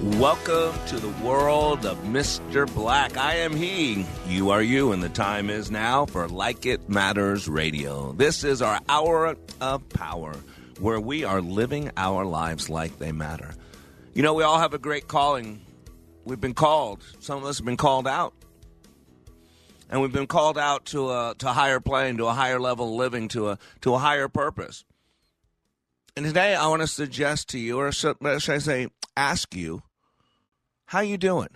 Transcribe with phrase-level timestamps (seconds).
[0.00, 2.72] Welcome to the world of Mr.
[2.72, 3.16] Black.
[3.16, 4.06] I am he.
[4.28, 8.12] You are you, and the time is now for Like It Matters Radio.
[8.12, 10.36] This is our hour of power
[10.78, 13.56] where we are living our lives like they matter.
[14.14, 15.60] You know, we all have a great calling.
[16.24, 17.02] We've been called.
[17.18, 18.34] Some of us have been called out.
[19.90, 22.94] And we've been called out to a to higher plane, to a higher level of
[22.94, 24.84] living, to a to a higher purpose.
[26.16, 28.86] And today I want to suggest to you, or should I say,
[29.16, 29.82] ask you,
[30.88, 31.50] how you doing?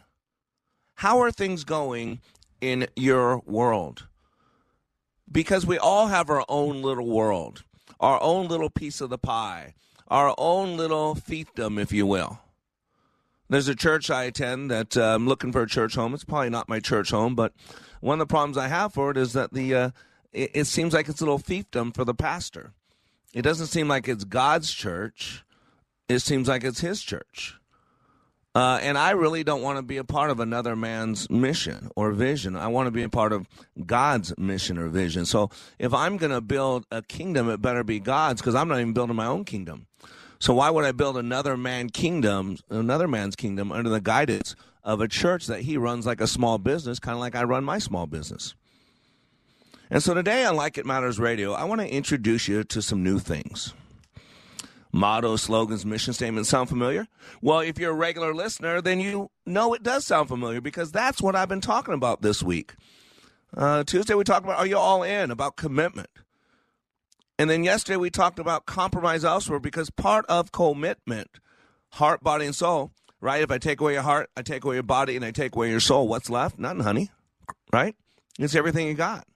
[0.96, 2.20] How are things going
[2.60, 4.06] in your world?
[5.30, 7.64] Because we all have our own little world,
[7.98, 9.74] our own little piece of the pie,
[10.08, 12.40] our own little fiefdom, if you will.
[13.48, 16.12] There's a church I attend that uh, I'm looking for a church home.
[16.12, 17.54] It's probably not my church home, but
[18.02, 19.90] one of the problems I have for it is that the uh,
[20.34, 22.74] it, it seems like it's a little fiefdom for the pastor.
[23.32, 25.42] It doesn't seem like it's God's church.
[26.06, 27.56] It seems like it's his church.
[28.54, 32.12] Uh, and I really don't want to be a part of another man's mission or
[32.12, 32.54] vision.
[32.54, 33.46] I want to be a part of
[33.86, 35.24] God's mission or vision.
[35.24, 38.78] So if I'm going to build a kingdom, it better be God's because I'm not
[38.78, 39.86] even building my own kingdom.
[40.38, 45.00] So why would I build another man kingdom, another man's kingdom under the guidance of
[45.00, 47.78] a church that he runs like a small business, kind of like I run my
[47.78, 48.54] small business?
[49.88, 53.02] And so today on Like It Matters Radio, I want to introduce you to some
[53.02, 53.72] new things.
[54.92, 57.06] Mottos, slogans, mission statements sound familiar?
[57.40, 61.22] Well, if you're a regular listener, then you know it does sound familiar because that's
[61.22, 62.74] what I've been talking about this week.
[63.56, 65.30] Uh, Tuesday, we talked about Are You All In?
[65.30, 66.10] about commitment.
[67.38, 71.30] And then yesterday, we talked about compromise elsewhere because part of commitment,
[71.92, 73.42] heart, body, and soul, right?
[73.42, 75.70] If I take away your heart, I take away your body, and I take away
[75.70, 76.58] your soul, what's left?
[76.58, 77.10] Nothing, honey,
[77.72, 77.96] right?
[78.38, 79.26] It's everything you got.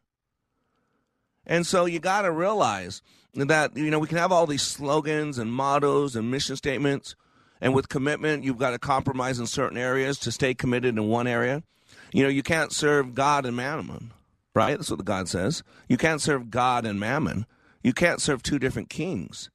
[1.46, 3.02] And so you got to realize
[3.36, 7.14] that you know we can have all these slogans and mottos and mission statements
[7.60, 11.26] and with commitment you've got to compromise in certain areas to stay committed in one
[11.26, 11.62] area.
[12.12, 14.12] You know you can't serve god and mammon
[14.56, 14.78] right?
[14.78, 15.62] That's what the god says.
[15.86, 17.46] You can't serve god and mammon.
[17.82, 19.50] You can't serve two different kings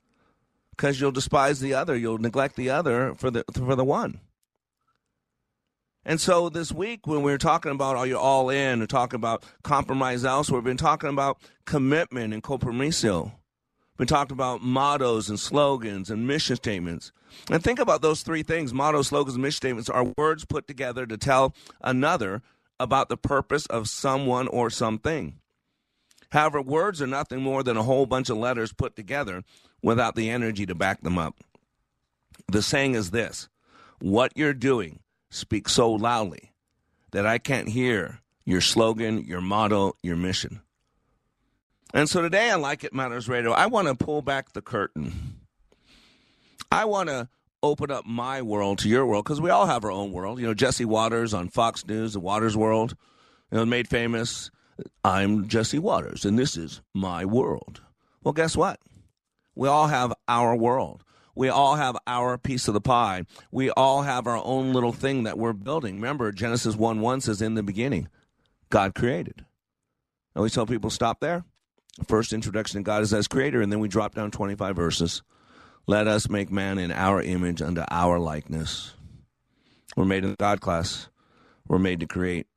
[0.69, 4.21] because you'll despise the other you'll neglect the other for the for the one.
[6.05, 9.17] And so this week, when we were talking about are you all in, and talking
[9.17, 13.33] about compromise elsewhere, we've been talking about commitment and compromiso
[13.97, 17.11] been talking about mottos and slogans and mission statements.
[17.49, 21.17] And think about those three things mottos, slogans, mission statements are words put together to
[21.17, 22.41] tell another
[22.79, 25.35] about the purpose of someone or something.
[26.31, 29.43] However, words are nothing more than a whole bunch of letters put together
[29.83, 31.35] without the energy to back them up.
[32.47, 33.49] The saying is this
[33.99, 36.51] what you're doing speaks so loudly
[37.11, 40.61] that I can't hear your slogan, your motto, your mission.
[41.93, 45.41] And so today on Like It Matters Radio, I want to pull back the curtain.
[46.71, 47.27] I want to
[47.61, 50.39] open up my world to your world because we all have our own world.
[50.39, 52.95] You know, Jesse Watters on Fox News, The Watters World,
[53.51, 54.49] you know, made famous.
[55.03, 57.81] I'm Jesse Watters, and this is my world.
[58.23, 58.79] Well, guess what?
[59.53, 61.03] We all have our world.
[61.35, 63.25] We all have our piece of the pie.
[63.51, 65.95] We all have our own little thing that we're building.
[65.95, 68.07] Remember, Genesis 1 1 says, In the beginning,
[68.69, 69.45] God created.
[70.33, 71.43] I always tell people, stop there.
[72.07, 75.21] First introduction to God is as creator, and then we drop down 25 verses.
[75.87, 78.93] Let us make man in our image unto our likeness.
[79.95, 81.09] We're made in the God class.
[81.67, 82.47] We're made to create.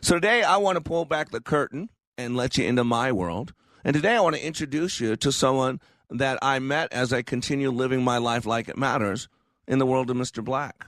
[0.00, 3.52] So today I want to pull back the curtain and let you into my world.
[3.84, 5.80] And today I want to introduce you to someone
[6.10, 9.28] that I met as I continue living my life like it matters
[9.66, 10.44] in the world of Mr.
[10.44, 10.86] Black.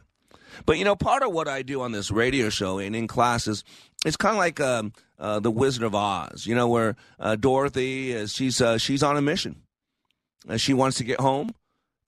[0.66, 3.64] But you know, part of what I do on this radio show and in classes,
[4.04, 6.46] it's kind of like um, uh, the Wizard of Oz.
[6.46, 9.62] You know, where uh, Dorothy is she's uh, she's on a mission.
[10.56, 11.54] She wants to get home,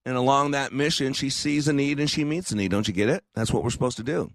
[0.06, 2.70] and along that mission, she sees a need and she meets a need.
[2.70, 3.24] Don't you get it?
[3.34, 4.30] That's what we're supposed to do.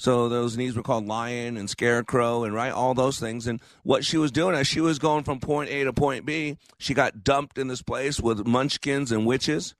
[0.00, 3.46] So those needs were called lion and scarecrow and right all those things.
[3.46, 6.56] And what she was doing as she was going from point A to point B,
[6.78, 9.74] she got dumped in this place with munchkins and witches.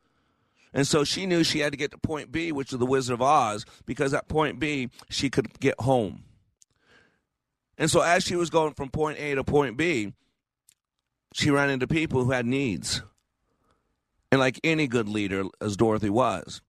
[0.74, 3.14] And so she knew she had to get to point B, which is the Wizard
[3.14, 6.24] of Oz, because at point B she could get home.
[7.80, 10.12] And so as she was going from point A to point B,
[11.32, 13.02] she ran into people who had needs.
[14.30, 16.60] And like any good leader, as Dorothy was,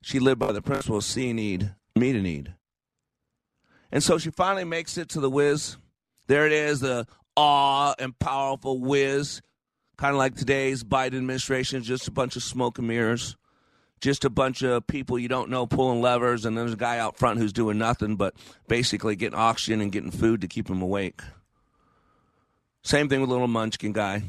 [0.00, 2.54] she lived by the principle of see need, meet a need.
[3.90, 5.76] And so she finally makes it to the whiz.
[6.28, 9.42] There it is, the awe and powerful whiz.
[9.98, 13.36] Kind of like today's Biden administration, just a bunch of smoke and mirrors.
[14.02, 17.16] Just a bunch of people you don't know pulling levers, and there's a guy out
[17.16, 18.34] front who's doing nothing but
[18.66, 21.22] basically getting oxygen and getting food to keep him awake.
[22.82, 24.24] Same thing with little munchkin guy.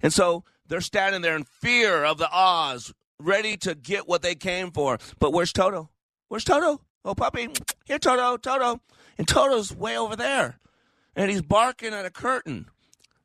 [0.00, 4.36] And so they're standing there in fear of the Oz, ready to get what they
[4.36, 4.96] came for.
[5.18, 5.90] But where's Toto?
[6.28, 6.80] Where's Toto?
[7.04, 7.48] Oh, puppy.
[7.84, 8.80] Here, Toto, Toto.
[9.18, 10.60] And Toto's way over there.
[11.16, 12.70] And he's barking at a curtain.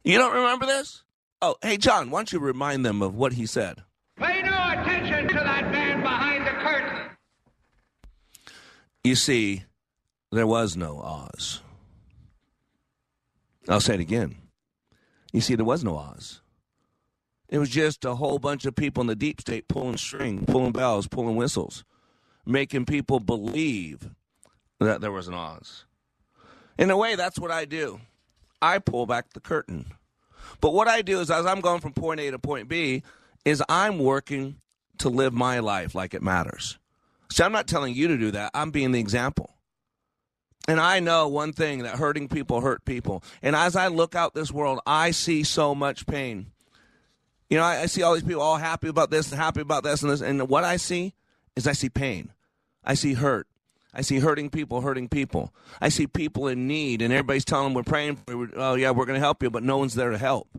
[0.03, 1.03] You don't remember this?
[1.43, 3.83] Oh, hey, John, why don't you remind them of what he said?
[4.17, 7.09] Pay no attention to that man behind the curtain.
[9.03, 9.63] You see,
[10.31, 11.61] there was no Oz.
[13.69, 14.35] I'll say it again.
[15.31, 16.41] You see, there was no Oz.
[17.49, 20.73] It was just a whole bunch of people in the deep state pulling string, pulling
[20.73, 21.85] bells, pulling whistles,
[22.45, 24.09] making people believe
[24.79, 25.85] that there was an Oz.
[26.77, 28.01] In a way, that's what I do.
[28.61, 29.85] I pull back the curtain.
[30.59, 33.03] But what I do is, as I'm going from point A to point B,
[33.47, 34.57] is I'm working
[34.97, 36.77] to live my life like it matters.
[37.31, 38.51] See, I'm not telling you to do that.
[38.53, 39.51] I'm being the example.
[40.67, 43.23] And I know one thing that hurting people hurt people.
[43.41, 46.47] And as I look out this world, I see so much pain.
[47.49, 49.85] You know, I, I see all these people all happy about this and happy about
[49.85, 50.19] this and this.
[50.19, 51.13] And what I see
[51.55, 52.33] is I see pain.
[52.83, 53.47] I see hurt.
[53.93, 55.53] I see hurting people hurting people.
[55.79, 58.51] I see people in need, and everybody's telling them we're praying for you.
[58.57, 60.49] Oh, yeah, we're going to help you, but no one's there to help.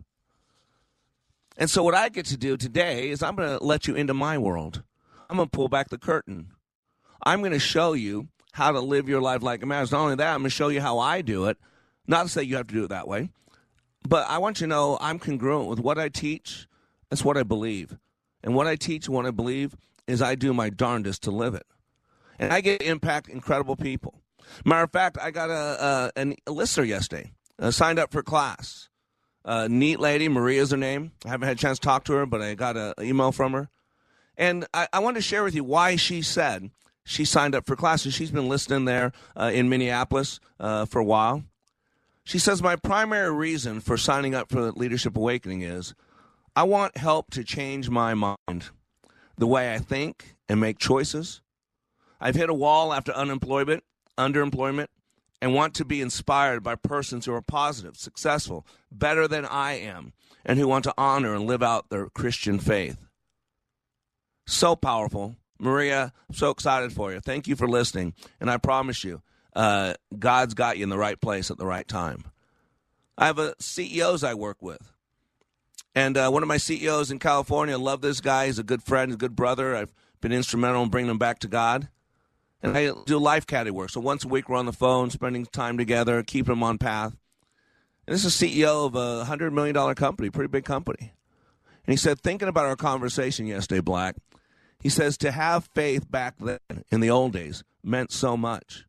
[1.59, 4.13] And so, what I get to do today is I'm going to let you into
[4.13, 4.81] my world.
[5.29, 6.53] I'm going to pull back the curtain.
[7.21, 9.91] I'm going to show you how to live your life like it matters.
[9.91, 11.57] Not only that, I'm going to show you how I do it.
[12.07, 13.29] Not to say you have to do it that way,
[14.07, 16.65] but I want you to know I'm congruent with what I teach.
[17.09, 17.97] That's what I believe.
[18.41, 19.75] And what I teach and what I believe
[20.07, 21.67] is I do my darndest to live it.
[22.39, 24.21] And I get impact incredible people.
[24.63, 28.88] Matter of fact, I got a, a, a listener yesterday, uh, signed up for class.
[29.49, 31.11] Uh, neat lady, Maria's her name.
[31.25, 33.53] I haven't had a chance to talk to her, but I got an email from
[33.53, 33.67] her.
[34.37, 36.69] And I, I wanted to share with you why she said
[37.03, 38.13] she signed up for classes.
[38.13, 41.45] She's been listening there uh, in Minneapolis uh, for a while.
[42.23, 45.95] She says, My primary reason for signing up for Leadership Awakening is
[46.55, 48.65] I want help to change my mind,
[49.35, 51.41] the way I think and make choices.
[52.21, 53.83] I've hit a wall after unemployment,
[54.15, 54.89] underemployment,
[55.41, 60.13] and want to be inspired by persons who are positive, successful, better than I am,
[60.45, 62.97] and who want to honor and live out their Christian faith.
[64.45, 65.35] So powerful.
[65.59, 67.19] Maria, I'm so excited for you.
[67.19, 68.13] Thank you for listening.
[68.39, 69.21] And I promise you,
[69.55, 72.23] uh, God's got you in the right place at the right time.
[73.17, 74.93] I have a CEOs I work with.
[75.93, 78.45] And uh, one of my CEOs in California, love this guy.
[78.45, 79.75] He's a good friend, a good brother.
[79.75, 81.89] I've been instrumental in bringing him back to God.
[82.61, 83.89] And I do life caddy work.
[83.89, 87.15] So once a week, we're on the phone, spending time together, keeping him on path.
[88.05, 91.13] And this is CEO of a $100 million company, pretty big company.
[91.85, 94.15] And he said, thinking about our conversation yesterday, Black,
[94.79, 96.59] he says to have faith back then
[96.91, 98.85] in the old days meant so much.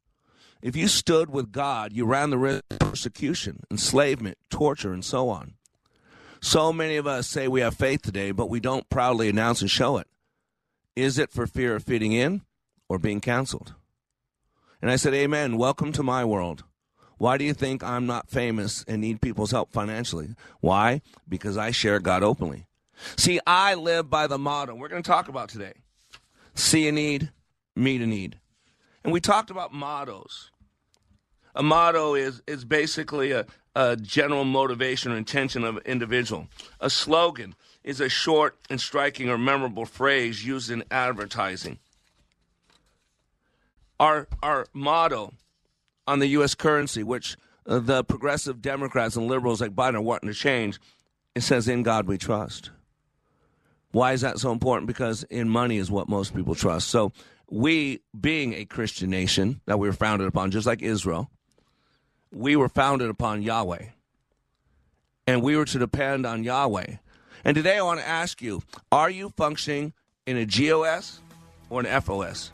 [0.62, 5.28] If you stood with God, you ran the risk of persecution, enslavement, torture, and so
[5.28, 5.54] on.
[6.42, 9.70] So many of us say we have faith today, but we don't proudly announce and
[9.70, 10.06] show it.
[10.96, 12.42] Is it for fear of fitting in
[12.90, 13.74] or being canceled?
[14.82, 15.56] And I said, Amen.
[15.56, 16.64] Welcome to my world.
[17.18, 20.34] Why do you think I'm not famous and need people's help financially?
[20.60, 21.02] Why?
[21.28, 22.66] Because I share God openly.
[23.16, 25.74] See, I live by the motto we're going to talk about today
[26.54, 27.30] see a need,
[27.76, 28.38] meet a need.
[29.04, 30.50] And we talked about mottos.
[31.54, 36.48] A motto is, is basically a, a general motivation or intention of an individual.
[36.80, 37.54] A slogan
[37.84, 41.78] is a short and striking or memorable phrase used in advertising.
[44.00, 45.32] Our, our motto
[46.08, 46.56] on the U.S.
[46.56, 50.80] currency, which uh, the progressive Democrats and liberals like Biden are wanting to change,
[51.36, 52.70] it says, In God we trust.
[53.92, 54.88] Why is that so important?
[54.88, 56.88] Because in money is what most people trust.
[56.88, 57.12] So,
[57.48, 61.30] we, being a Christian nation that we were founded upon, just like Israel,
[62.32, 63.86] we were founded upon Yahweh.
[65.26, 66.96] And we were to depend on Yahweh.
[67.44, 69.92] And today I want to ask you are you functioning
[70.26, 71.20] in a GOS
[71.68, 72.50] or an FOS?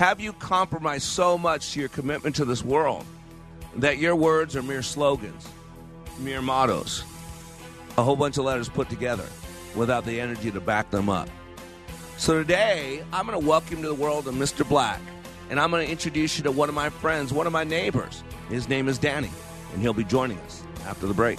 [0.00, 3.04] Have you compromised so much to your commitment to this world
[3.76, 5.46] that your words are mere slogans,
[6.18, 7.04] mere mottos,
[7.98, 9.26] a whole bunch of letters put together
[9.76, 11.28] without the energy to back them up?
[12.16, 14.66] So today, I'm going to welcome to the world of Mr.
[14.66, 15.02] Black,
[15.50, 18.22] and I'm going to introduce you to one of my friends, one of my neighbors.
[18.48, 19.30] His name is Danny,
[19.74, 21.38] and he'll be joining us after the break.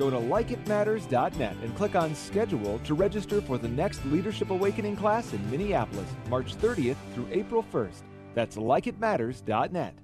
[0.00, 5.34] Go to likeitmatters.net and click on schedule to register for the next Leadership Awakening class
[5.34, 8.00] in Minneapolis, March 30th through April 1st.
[8.34, 9.94] That's likeitmatters.net.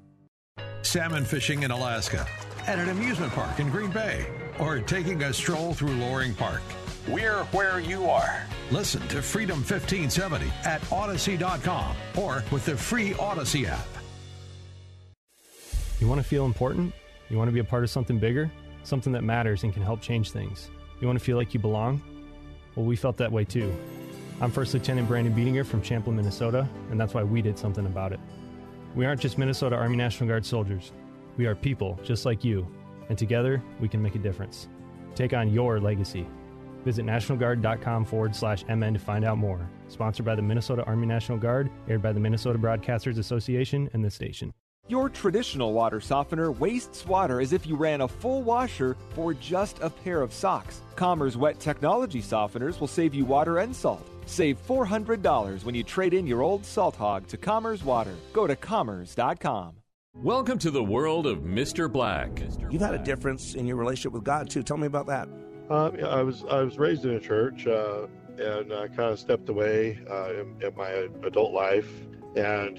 [0.82, 2.26] Salmon fishing in Alaska,
[2.66, 4.26] at an amusement park in Green Bay,
[4.58, 6.60] or taking a stroll through Loring Park.
[7.08, 8.44] We're where you are.
[8.70, 13.88] Listen to Freedom 1570 at Odyssey.com or with the free Odyssey app.
[16.00, 16.92] You want to feel important?
[17.30, 18.50] You want to be a part of something bigger?
[18.86, 20.70] Something that matters and can help change things?
[21.00, 22.00] You want to feel like you belong?
[22.76, 23.74] Well, we felt that way too.
[24.40, 28.12] I'm First Lieutenant Brandon Beedinger from Champlin, Minnesota, and that's why we did something about
[28.12, 28.20] it.
[28.94, 30.92] We aren't just Minnesota Army National Guard soldiers.
[31.36, 32.64] We are people just like you,
[33.08, 34.68] and together we can make a difference.
[35.16, 36.24] Take on your legacy.
[36.84, 39.68] Visit NationalGuard.com forward slash MN to find out more.
[39.88, 44.14] Sponsored by the Minnesota Army National Guard, aired by the Minnesota Broadcasters Association and this
[44.14, 44.52] station.
[44.88, 49.80] Your traditional water softener wastes water as if you ran a full washer for just
[49.80, 50.80] a pair of socks.
[50.94, 54.08] Commerce Wet Technology softeners will save you water and salt.
[54.26, 58.14] Save $400 when you trade in your old salt hog to Commerce Water.
[58.32, 59.74] Go to commerce.com.
[60.14, 61.90] Welcome to the world of Mr.
[61.90, 62.40] Black.
[62.70, 64.62] You've had a difference in your relationship with God too.
[64.62, 65.28] Tell me about that.
[65.68, 68.06] Um, I was I was raised in a church uh,
[68.38, 71.90] and I kind of stepped away uh, in, in, my adult life,
[72.36, 72.78] and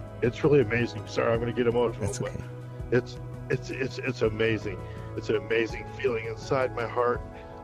[0.21, 1.03] it's really amazing.
[1.07, 2.05] Sorry, I'm going to get emotional.
[2.05, 2.43] That's okay.
[2.91, 3.17] It's
[3.49, 4.79] it's it's it's amazing.
[5.17, 7.21] It's an amazing feeling inside my heart.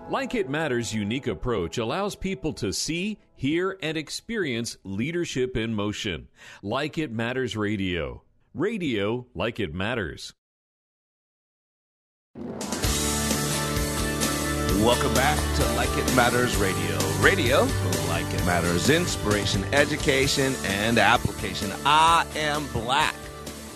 [0.09, 6.27] Like It Matters' unique approach allows people to see, hear, and experience leadership in motion.
[6.63, 8.23] Like It Matters Radio.
[8.53, 10.33] Radio like it matters.
[14.81, 17.06] Welcome back to Like It Matters Radio.
[17.19, 17.67] Radio,
[18.09, 21.71] like it matters, inspiration, education, and application.
[21.83, 23.15] I am Black.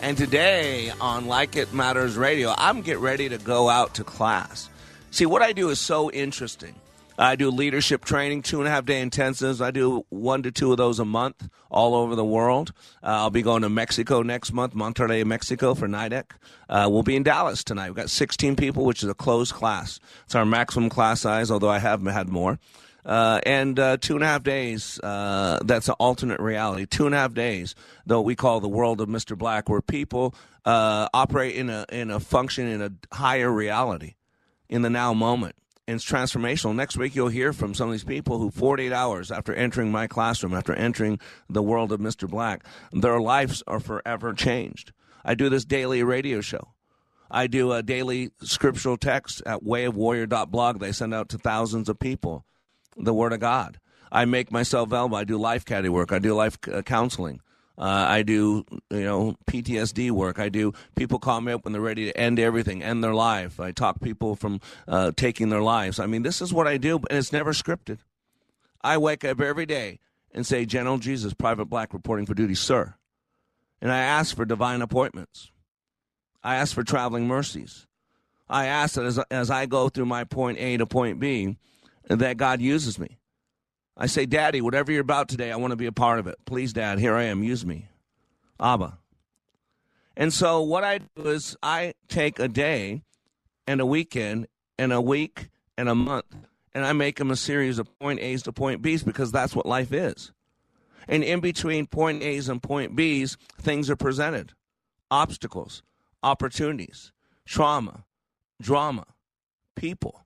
[0.01, 4.69] And today on Like It Matters Radio, I'm getting ready to go out to class.
[5.10, 6.75] See, what I do is so interesting.
[7.17, 9.60] I do leadership training, two and a half day intensives.
[9.60, 12.74] I do one to two of those a month all over the world.
[13.03, 16.25] Uh, I'll be going to Mexico next month, Monterrey, Mexico for NIDEC.
[16.69, 17.89] Uh, we'll be in Dallas tonight.
[17.89, 20.00] We've got 16 people, which is a closed class.
[20.25, 22.60] It's our maximum class size, although I have had more.
[23.05, 26.86] Uh, and uh, two and a half days, uh, that's an alternate reality.
[26.86, 29.38] Two and a half days, though we call the world of Mr.
[29.38, 34.15] Black, where people uh, operate in a, in a function in a higher reality
[34.70, 35.55] in the now moment
[35.88, 36.75] and it's transformational.
[36.75, 40.08] Next week, you'll hear from some of these people who, 48 hours after entering my
[40.08, 42.29] classroom, after entering the world of Mr.
[42.29, 44.93] Black, their lives are forever changed.
[45.25, 46.70] I do this daily radio show.
[47.29, 50.79] I do a daily scriptural text at wayofwarrior.blog.
[50.79, 52.46] They send out to thousands of people
[52.98, 53.79] the Word of God.
[54.12, 55.17] I make myself available.
[55.17, 56.12] I do life caddy work.
[56.12, 57.41] I do life uh, counseling.
[57.77, 60.38] Uh, I do, you know, PTSD work.
[60.38, 60.74] I do.
[60.95, 63.60] People call me up when they're ready to end everything, end their life.
[63.60, 66.00] I talk people from uh, taking their lives.
[66.00, 68.00] I mean, this is what I do, and it's never scripted.
[68.81, 70.00] I wake up every day
[70.33, 72.95] and say, General Jesus, Private Black, reporting for duty, sir.
[73.81, 75.51] And I ask for divine appointments.
[76.43, 77.88] I ask for traveling mercies.
[78.50, 81.57] I ask that as, as I go through my point A to point B,
[82.20, 83.18] that God uses me.
[83.98, 86.38] I say, Daddy, whatever you're about today, I want to be a part of it.
[86.46, 87.44] Please, Dad, here I am.
[87.44, 87.88] Use me.
[88.60, 88.98] Abba.
[90.15, 93.03] And so what I do is I take a day
[93.68, 96.36] and a weekend and a week and a month
[96.74, 99.65] and I make them a series of point A's to point B's because that's what
[99.65, 100.32] life is.
[101.08, 104.53] And in between point A's and point B's, things are presented
[105.10, 105.84] obstacles,
[106.24, 107.12] opportunities,
[107.46, 108.06] trauma,
[108.62, 109.06] drama,
[109.75, 110.24] people,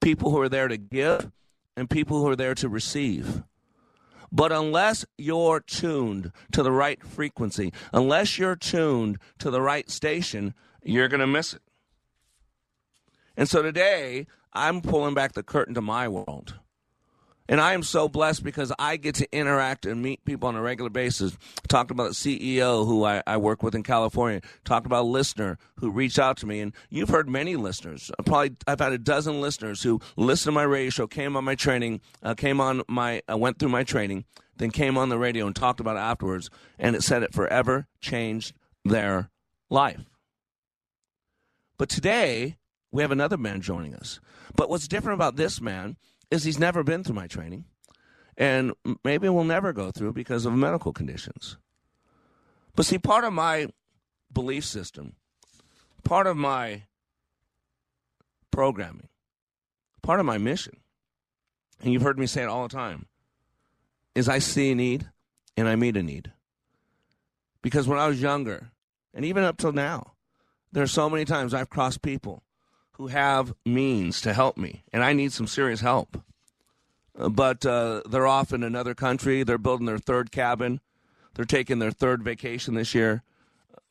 [0.00, 1.30] people who are there to give
[1.76, 3.42] and people who are there to receive.
[4.30, 10.54] But unless you're tuned to the right frequency, unless you're tuned to the right station,
[10.82, 11.62] you're going to miss it.
[13.36, 16.56] And so today, I'm pulling back the curtain to my world.
[17.48, 20.60] And I am so blessed because I get to interact and meet people on a
[20.60, 21.36] regular basis.
[21.66, 24.42] Talked about CEO who I, I, work with in California.
[24.64, 26.60] Talked about a listener who reached out to me.
[26.60, 28.10] And you've heard many listeners.
[28.26, 31.54] Probably I've had a dozen listeners who listened to my radio show, came on my
[31.54, 34.26] training, uh, came on my, uh, went through my training,
[34.56, 36.50] then came on the radio and talked about it afterwards.
[36.78, 38.52] And it said it forever changed
[38.84, 39.30] their
[39.70, 40.04] life.
[41.78, 42.58] But today,
[42.92, 44.20] we have another man joining us.
[44.54, 45.96] But what's different about this man
[46.30, 47.64] is he's never been through my training,
[48.36, 48.72] and
[49.04, 51.56] maybe will never go through because of medical conditions.
[52.76, 53.68] But see, part of my
[54.32, 55.14] belief system,
[56.04, 56.84] part of my
[58.50, 59.08] programming,
[60.02, 60.76] part of my mission,
[61.82, 63.06] and you've heard me say it all the time,
[64.14, 65.08] is I see a need
[65.56, 66.32] and I meet a need.
[67.62, 68.70] Because when I was younger,
[69.14, 70.12] and even up till now,
[70.72, 72.42] there are so many times I've crossed people
[72.98, 76.20] who have means to help me, and I need some serious help.
[77.16, 79.44] Uh, but uh, they're off in another country.
[79.44, 80.80] They're building their third cabin.
[81.34, 83.22] They're taking their third vacation this year,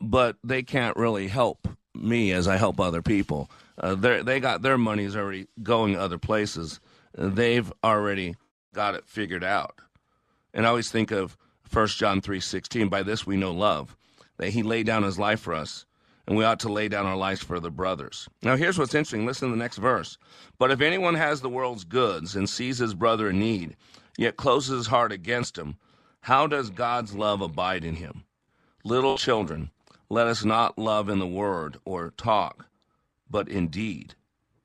[0.01, 3.49] but they can't really help me as I help other people.
[3.77, 6.79] Uh, they got their money's already going other places.
[7.17, 8.35] they've already
[8.73, 9.79] got it figured out.
[10.53, 11.37] And I always think of
[11.71, 13.95] 1 John 3:16, by this we know love,
[14.37, 15.86] that he laid down his life for us
[16.27, 18.27] and we ought to lay down our lives for the brothers.
[18.43, 19.25] Now, here's what's interesting.
[19.25, 20.17] Listen to the next verse.
[20.59, 23.75] But if anyone has the world's goods and sees his brother in need,
[24.17, 25.77] yet closes his heart against him,
[26.21, 28.25] how does God's love abide in him?
[28.83, 29.71] Little children,
[30.09, 32.67] let us not love in the word or talk,
[33.29, 34.15] but in deed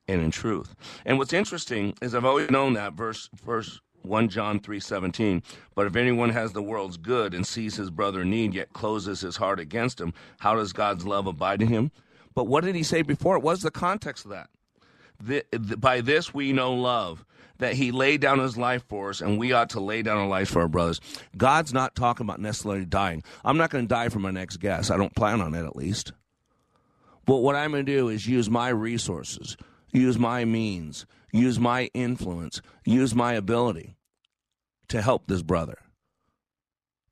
[0.08, 0.74] and in truth.
[1.04, 5.42] And what's interesting is I've always known that verse, verse 1 John 3:17
[5.74, 9.20] But if anyone has the world's good and sees his brother in need yet closes
[9.20, 11.90] his heart against him how does God's love abide in him?
[12.34, 13.36] But what did he say before?
[13.36, 14.48] It was the context of that?
[15.20, 17.24] The, the, by this we know love
[17.58, 20.26] that he laid down his life for us and we ought to lay down our
[20.26, 21.00] lives for our brothers.
[21.36, 23.22] God's not talking about necessarily dying.
[23.44, 25.76] I'm not going to die for my next guest I don't plan on it at
[25.76, 26.12] least.
[27.24, 29.56] But what I'm going to do is use my resources
[29.92, 33.96] use my means use my influence, use my ability
[34.88, 35.78] to help this brother.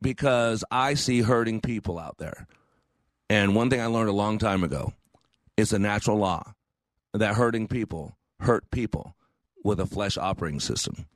[0.02, 2.46] Because I see hurting people out there.
[3.28, 4.92] And one thing I learned a long time ago
[5.56, 6.54] is a natural law
[7.12, 9.14] that hurting people hurt people
[9.62, 11.06] with a flesh operating system.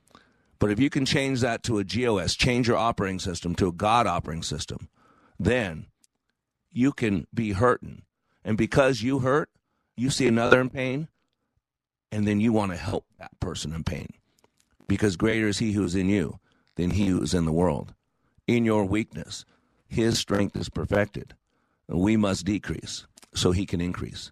[0.58, 3.72] But if you can change that to a GOS, change your operating system to a
[3.72, 4.88] God operating system,
[5.38, 5.86] then
[6.70, 8.02] you can be hurting.
[8.44, 9.50] And because you hurt,
[9.96, 11.08] you see another in pain,
[12.14, 14.06] and then you want to help that person in pain
[14.86, 16.38] because greater is he who is in you
[16.76, 17.92] than he who is in the world.
[18.46, 19.44] In your weakness,
[19.88, 21.34] his strength is perfected.
[21.88, 24.30] We must decrease so he can increase.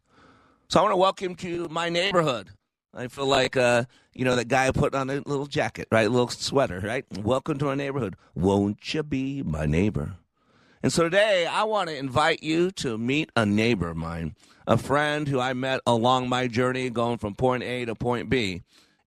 [0.69, 2.51] So I want to welcome to my neighborhood.
[2.95, 6.07] I feel like, uh, you know, that guy put on a little jacket, right?
[6.07, 7.05] A little sweater, right?
[7.19, 8.17] Welcome to my neighborhood.
[8.37, 10.15] Won't you be my neighbor?
[10.83, 14.35] And so today I want to invite you to meet a neighbor of mine
[14.67, 18.63] a friend who I met along my journey going from point A to point B,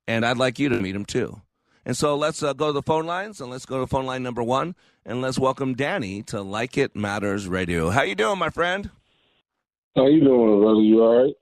[0.07, 1.41] and I'd like you to meet him too.
[1.85, 4.23] And so let's uh, go to the phone lines, and let's go to phone line
[4.23, 7.89] number one, and let's welcome Danny to Like It Matters Radio.
[7.89, 8.89] How you doing, my friend?
[9.95, 10.81] How you doing, brother?
[10.81, 11.33] You all right?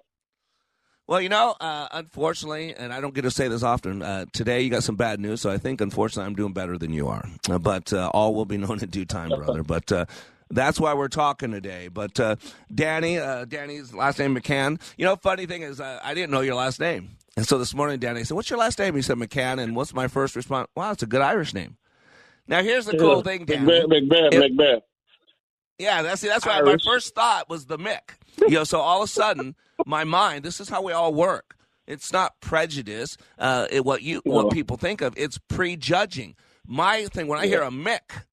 [1.05, 4.61] Well, you know, uh, unfortunately, and I don't get to say this often, uh, today
[4.61, 7.25] you got some bad news, so I think, unfortunately, I'm doing better than you are.
[7.49, 9.63] Uh, but uh, all will be known in due time, brother.
[9.73, 10.05] But uh,
[10.49, 11.89] that's why we're talking today.
[11.89, 12.35] But uh,
[12.73, 14.79] Danny, uh, Danny's last name McCann.
[14.97, 17.73] You know, funny thing is, uh, I didn't know your last name, and so this
[17.73, 20.69] morning, Danny said, "What's your last name?" He said McCann, and what's my first response?
[20.75, 21.77] Wow, it's a good Irish name.
[22.47, 23.65] Now, here's the cool thing, Danny.
[23.65, 24.83] Macbeth, Macbeth, Macbeth.
[25.79, 27.99] Yeah, that's that's why my first thought was the Mick.
[28.39, 30.43] You know, so all of a sudden, my mind.
[30.43, 31.55] This is how we all work.
[31.87, 33.17] It's not prejudice.
[33.37, 35.13] Uh, it, what you what people think of.
[35.17, 36.35] It's prejudging.
[36.65, 38.23] My thing when I hear a Mick,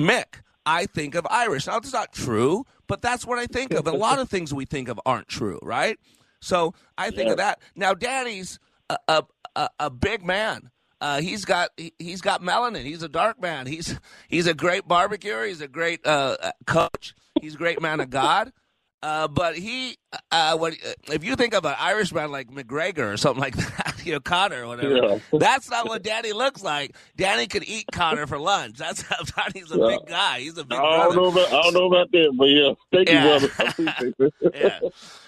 [0.00, 1.66] Mick, I think of Irish.
[1.66, 3.86] Now it's not true, but that's what I think of.
[3.86, 5.98] And a lot of things we think of aren't true, right?
[6.40, 7.30] So I think Yeah.
[7.32, 7.60] of that.
[7.74, 9.22] Now, Danny's a a,
[9.56, 10.70] a, a big man.
[11.00, 12.84] Uh, he's got he, he's got melanin.
[12.84, 13.66] He's a dark man.
[13.66, 15.44] He's he's a great barbecuer.
[15.46, 17.14] He's a great uh, uh, coach.
[17.40, 18.52] He's a great man of God.
[19.02, 19.96] Uh, but he,
[20.30, 20.74] uh, what,
[21.10, 24.64] if you think of an Irishman like McGregor or something like that, you know, Conor
[24.64, 25.18] or whatever, Yeah.
[25.38, 26.94] that's not what Danny looks like.
[27.16, 28.76] Danny could eat Conor for lunch.
[28.78, 29.86] That's how Danny's a Yeah.
[29.98, 30.40] big guy.
[30.40, 31.16] He's a big I don't brother.
[31.16, 34.30] know about I don't know about that, but yeah, thank you, brother.
[34.54, 34.78] Yeah.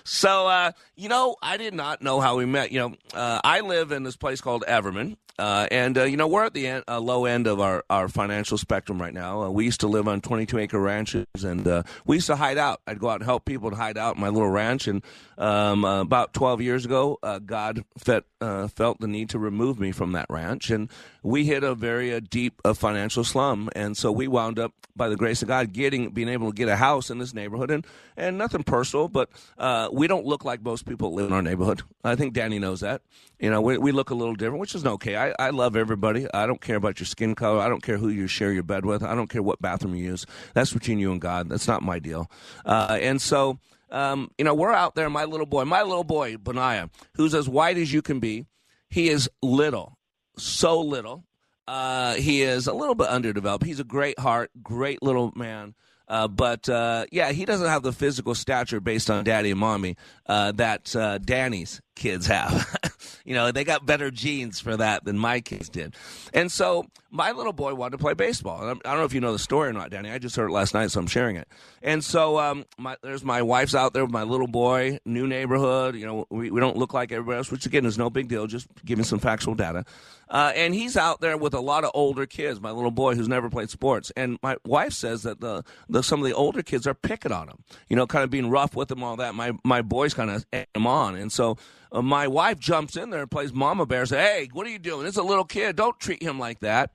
[0.05, 2.73] So, uh, you know, I did not know how we met.
[2.73, 5.17] You know, uh, I live in this place called Everman.
[5.39, 8.09] Uh, and, uh, you know, we're at the end, uh, low end of our, our
[8.09, 9.43] financial spectrum right now.
[9.45, 12.59] Uh, we used to live on 22 acre ranches and uh, we used to hide
[12.59, 12.81] out.
[12.87, 14.87] I'd go out and help people to hide out in my little ranch.
[14.89, 15.03] And
[15.39, 18.25] um, uh, about 12 years ago, uh, God felt,
[18.63, 20.71] uh, felt the need to remove me from that ranch.
[20.71, 20.89] And
[21.23, 23.69] we hit a very uh, deep uh, financial slum.
[23.75, 26.69] And so we wound up, by the grace of God, getting being able to get
[26.69, 27.71] a house in this neighborhood.
[27.71, 31.43] And, and nothing personal, but uh, we don't look like most people live in our
[31.43, 31.83] neighborhood.
[32.05, 33.03] I think Danny knows that.
[33.39, 35.17] You know, we, we look a little different, which is okay.
[35.17, 36.27] I, I love everybody.
[36.33, 37.61] I don't care about your skin color.
[37.61, 39.03] I don't care who you share your bed with.
[39.03, 40.27] I don't care what bathroom you use.
[40.55, 41.49] That's between you and God.
[41.49, 42.31] That's not my deal.
[42.65, 43.59] And so,
[43.91, 45.11] um, you know, we're out there.
[45.11, 48.47] My little boy, my little boy, Benaiah, who's as white as you can be.
[48.93, 49.97] He is little,
[50.37, 51.25] so little.
[51.67, 53.65] Uh, he is a little bit underdeveloped.
[53.65, 55.75] He's a great heart, great little man.
[56.07, 59.97] Uh, but uh, yeah, he doesn't have the physical stature based on daddy and mommy
[60.27, 62.77] uh, that uh, Danny's kids have.
[63.25, 65.95] you know, they got better genes for that than my kids did.
[66.33, 68.61] And so my little boy wanted to play baseball.
[68.61, 70.11] And I'm- don't know if you know the story or not, Danny.
[70.11, 71.49] I just heard it last night, so I'm sharing it.
[71.83, 75.97] And so um, my, there's my wife's out there with my little boy, new neighborhood.
[75.97, 78.47] You know, we, we don't look like everybody else, which again is no big deal,
[78.47, 79.85] just giving some factual data.
[80.29, 83.29] Uh, and he's out there with a lot of older kids, my little boy who's
[83.29, 84.11] never played sports.
[84.17, 87.49] And my wife says that the, the some of the older kids are picking on
[87.49, 87.59] him,
[87.89, 89.35] you know, kind of being rough with him, all that.
[89.35, 91.17] My, my boy's kind of him on.
[91.17, 91.59] And so
[91.93, 94.79] uh, my wife jumps in there and plays mama bear, say, hey, what are you
[94.79, 95.07] doing?
[95.07, 95.77] It's a little kid.
[95.77, 96.91] Don't treat him like that.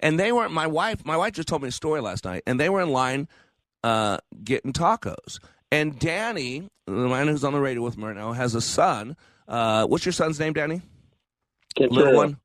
[0.00, 2.60] And they weren't, my wife, my wife just told me a story last night, and
[2.60, 3.26] they were in line
[3.82, 5.38] uh, getting tacos.
[5.72, 9.16] And Danny, the man who's on the radio with me right now, has a son.
[9.48, 10.82] Uh, what's your son's name, Danny?
[11.78, 12.38] Little one?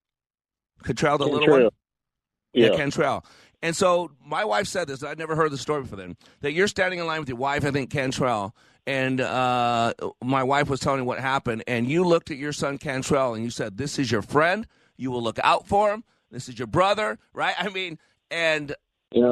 [0.84, 1.48] Contrell, the little one?
[1.48, 1.74] Cantrell.
[2.54, 2.76] Yeah, Yeah.
[2.78, 3.26] Cantrell.
[3.62, 5.04] And so my wife said this.
[5.04, 6.16] I'd never heard the story before then.
[6.42, 8.56] That you're standing in line with your wife, I think Cantrell,
[8.90, 12.78] and uh, my wife was telling me what happened, and you looked at your son
[12.80, 14.66] Cantrell and you said, "This is your friend.
[14.98, 16.04] You will look out for him.
[16.32, 18.00] This is your brother, right?" I mean,
[18.32, 18.76] and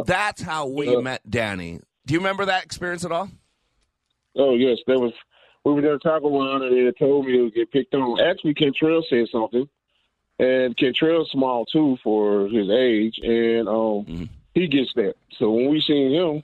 [0.06, 1.00] that's how we Yeah.
[1.02, 1.80] met Danny.
[2.06, 3.30] Do you remember that experience at all?
[4.36, 5.14] Oh yes, there was.
[5.66, 8.22] We were there Taco One, and they told me to get picked on.
[8.22, 9.68] Actually, Cantrell said something,
[10.40, 14.24] and Cantrell's small too for his age, and um, Mm-hmm.
[14.54, 15.16] he gets that.
[15.38, 16.44] So when we seen him,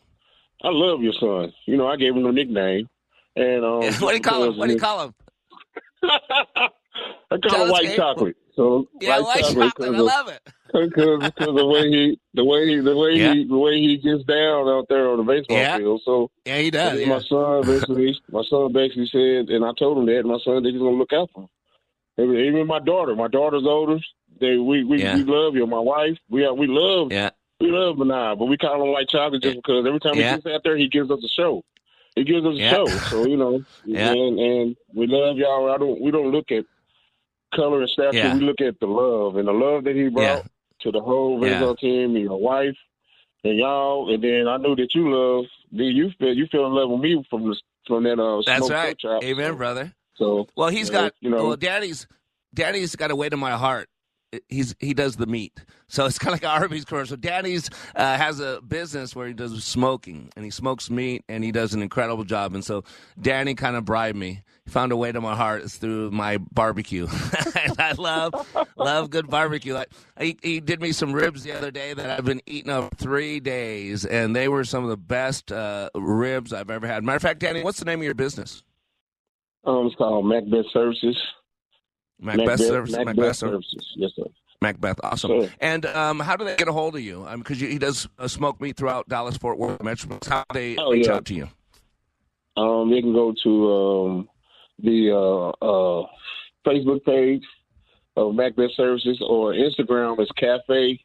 [0.63, 1.53] I love your son.
[1.65, 2.89] You know, I gave him a nickname,
[3.35, 4.57] and um, what do you call him?
[4.57, 5.13] What do you call him?
[6.03, 8.35] I call him white chocolate.
[8.55, 9.95] So Yeah, white chocolate.
[9.95, 10.41] I love it.
[10.73, 13.33] Because the way he the way he the way Yeah.
[13.33, 15.77] he the way he gets down out there on the baseball Yeah.
[15.77, 16.01] field.
[16.03, 16.99] So Yeah, he does.
[16.99, 17.09] Yeah.
[17.09, 20.25] My son basically my son basically said, and I told him that.
[20.25, 21.49] My son that he's gonna look out for him.
[22.17, 23.99] Even even my daughter, my daughter's older.
[24.39, 25.67] They we we, we love you.
[25.67, 27.29] My wife, we we love Yeah.
[27.59, 30.47] we love Benai, but we call him white chocolate just because every time he gets
[30.47, 31.63] out there, he gives us a show.
[32.15, 32.71] He gives us a Yeah.
[32.71, 32.99] show.
[33.09, 34.11] So you know, Yeah.
[34.11, 35.71] and and we love y'all.
[35.71, 36.65] I don't we don't look at
[37.55, 38.17] color and stature.
[38.17, 38.33] Yeah.
[38.35, 40.45] We look at the love and the love that he brought
[40.81, 42.75] to the whole baseball team and your wife
[43.43, 44.13] and y'all.
[44.13, 45.45] And then I knew that you love.
[45.71, 47.55] Then you feel you fell in love with me from the
[47.87, 48.41] from that uh.
[48.45, 48.97] That's right.
[49.23, 49.93] Amen, brother.
[50.15, 52.07] So Well, he's uh, got you know well, Daddy's
[52.53, 53.89] Daddy's got a way to my heart.
[54.49, 57.17] He's he does the meat, so it's kind of like an Arby's commercial.
[57.17, 61.51] Daddy's uh, has a business where he does smoking, and he smokes meat, and he
[61.51, 62.53] does an incredible job.
[62.53, 62.83] And so
[63.19, 64.41] Danny kind of bribed me.
[64.65, 67.07] He found a way to my heart is through my barbecue.
[67.11, 68.33] I love
[68.77, 69.73] love good barbecue.
[69.73, 72.95] Like, he, he did me some ribs the other day that I've been eating up
[72.97, 77.03] three days, and they were some of the best uh, ribs I've ever had.
[77.03, 78.63] Matter of fact, Danny, what's the name of your business?
[79.65, 81.17] um, it's called Macbeth Services.
[82.19, 82.97] Macbeth services.
[82.97, 83.93] Macbeth Macbeth Services.
[83.95, 84.23] Yes, sir.
[84.61, 85.29] Macbeth, awesome.
[85.41, 85.49] Sure.
[85.59, 87.27] And um, how do they get a hold of you?
[87.37, 90.17] Because he does uh, smoke meat throughout Dallas, Fort Worth, Metro.
[90.25, 91.15] How do they Oh, reach yeah.
[91.15, 91.49] out to you?
[92.55, 94.29] Um, they can go to um,
[94.79, 96.07] the uh, uh,
[96.65, 97.43] Facebook page
[98.15, 101.03] of Macbeth Services or Instagram is Cafe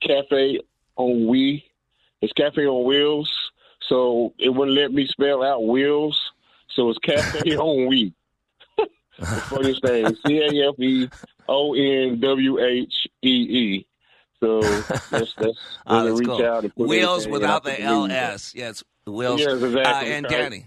[0.00, 0.60] Cafe
[0.96, 1.64] on We.
[2.20, 3.32] It's Cafe on Wheels.
[3.88, 6.20] So it wouldn't let me spell out wheels.
[6.70, 8.14] So it's Cafe on We.
[9.30, 10.06] The funniest thing.
[10.26, 11.08] C A F E
[11.48, 13.86] O N W H E E.
[14.40, 15.54] So that's that's when
[16.06, 16.44] that's reach cool.
[16.44, 17.80] out and put Wheels without the lead.
[17.80, 18.54] LS.
[18.54, 19.40] Yes, Wheels.
[19.40, 20.12] Yes, exactly.
[20.12, 20.30] Uh, and Right.
[20.32, 20.66] Danny.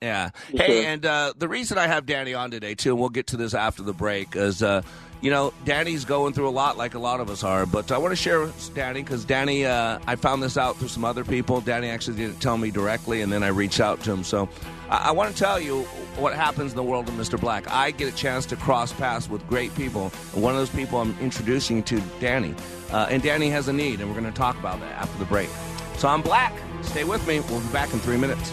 [0.00, 0.30] Yeah.
[0.48, 3.36] Hey, and uh, the reason I have Danny on today too, and we'll get to
[3.36, 4.82] this after the break, is uh,
[5.20, 7.66] you know Danny's going through a lot, like a lot of us are.
[7.66, 10.88] But I want to share with Danny because Danny, uh, I found this out through
[10.88, 11.60] some other people.
[11.60, 14.24] Danny actually didn't tell me directly, and then I reached out to him.
[14.24, 14.48] So
[14.88, 15.82] I, I want to tell you
[16.16, 17.40] what happens in the world of Mr.
[17.40, 17.68] Black.
[17.70, 21.16] I get a chance to cross paths with great people, one of those people I'm
[21.20, 22.54] introducing to Danny.
[22.90, 25.26] Uh, and Danny has a need, and we're going to talk about that after the
[25.26, 25.50] break.
[25.96, 26.52] So I'm Black.
[26.82, 27.40] Stay with me.
[27.40, 28.52] We'll be back in three minutes.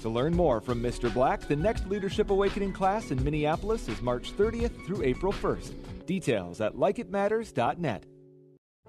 [0.00, 1.12] To learn more from Mr.
[1.12, 5.74] Black, the next Leadership Awakening class in Minneapolis is March 30th through April 1st.
[6.06, 8.06] Details at likeitmatters.net.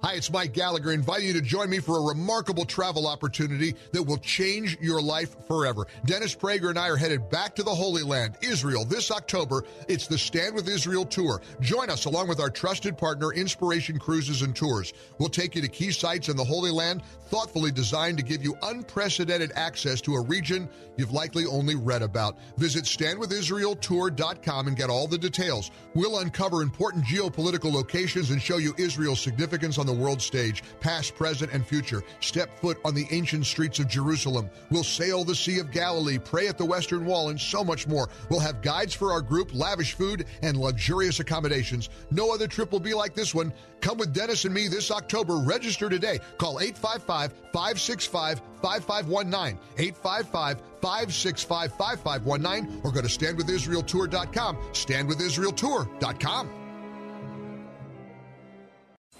[0.03, 4.01] Hi, it's Mike Gallagher inviting you to join me for a remarkable travel opportunity that
[4.01, 5.85] will change your life forever.
[6.05, 9.63] Dennis Prager and I are headed back to the Holy Land, Israel, this October.
[9.87, 11.39] It's the Stand with Israel Tour.
[11.59, 14.91] Join us along with our trusted partner, Inspiration Cruises and Tours.
[15.19, 18.57] We'll take you to key sites in the Holy Land, thoughtfully designed to give you
[18.63, 22.39] unprecedented access to a region you've likely only read about.
[22.57, 25.69] Visit standwithisraeltour.com and get all the details.
[25.93, 31.15] We'll uncover important geopolitical locations and show you Israel's significance on the world stage, past,
[31.15, 32.03] present, and future.
[32.21, 34.49] Step foot on the ancient streets of Jerusalem.
[34.69, 38.09] We'll sail the Sea of Galilee, pray at the Western Wall, and so much more.
[38.29, 41.89] We'll have guides for our group, lavish food, and luxurious accommodations.
[42.09, 43.53] No other trip will be like this one.
[43.81, 45.37] Come with Dennis and me this October.
[45.37, 46.19] Register today.
[46.37, 49.59] Call 855 565 5519.
[49.77, 54.55] 855 565 5519 or go to standwithisraeltour.com.
[54.55, 56.60] Standwithisraeltour.com.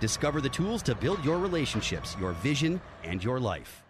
[0.00, 3.82] Discover the tools to build your relationships, your vision, and your life.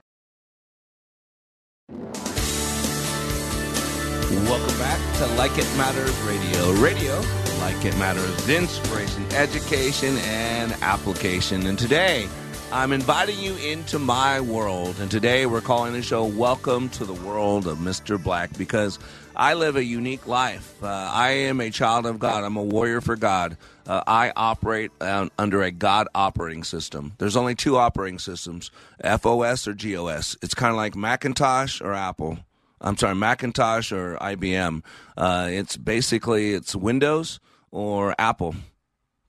[4.30, 6.72] Welcome back to Like It Matters Radio.
[6.80, 7.20] Radio,
[7.60, 11.66] like it matters, inspiration, education, and application.
[11.66, 12.28] And today,
[12.70, 15.00] I'm inviting you into my world.
[15.00, 18.22] And today, we're calling the show Welcome to the World of Mr.
[18.22, 18.98] Black because
[19.34, 20.74] I live a unique life.
[20.82, 23.56] Uh, I am a child of God, I'm a warrior for God.
[23.86, 27.14] Uh, I operate uh, under a God operating system.
[27.16, 28.70] There's only two operating systems
[29.02, 30.36] FOS or GOS.
[30.42, 32.38] It's kind of like Macintosh or Apple.
[32.82, 34.82] I'm sorry, Macintosh or IBM.
[35.16, 38.56] Uh, it's basically it's Windows or Apple.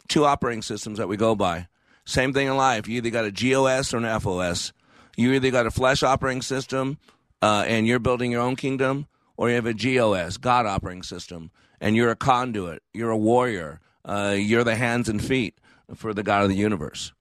[0.09, 1.67] Two operating systems that we go by.
[2.09, 2.87] Same thing in life.
[2.87, 4.73] You either got a GOS or an FOS.
[5.15, 6.97] You either got a flesh operating system
[7.39, 9.05] uh, and you're building your own kingdom,
[9.37, 12.81] or you have a GOS, God operating system, and you're a conduit.
[12.95, 13.79] You're a warrior.
[14.03, 15.59] Uh, you're the hands and feet
[15.93, 17.13] for the God of the universe.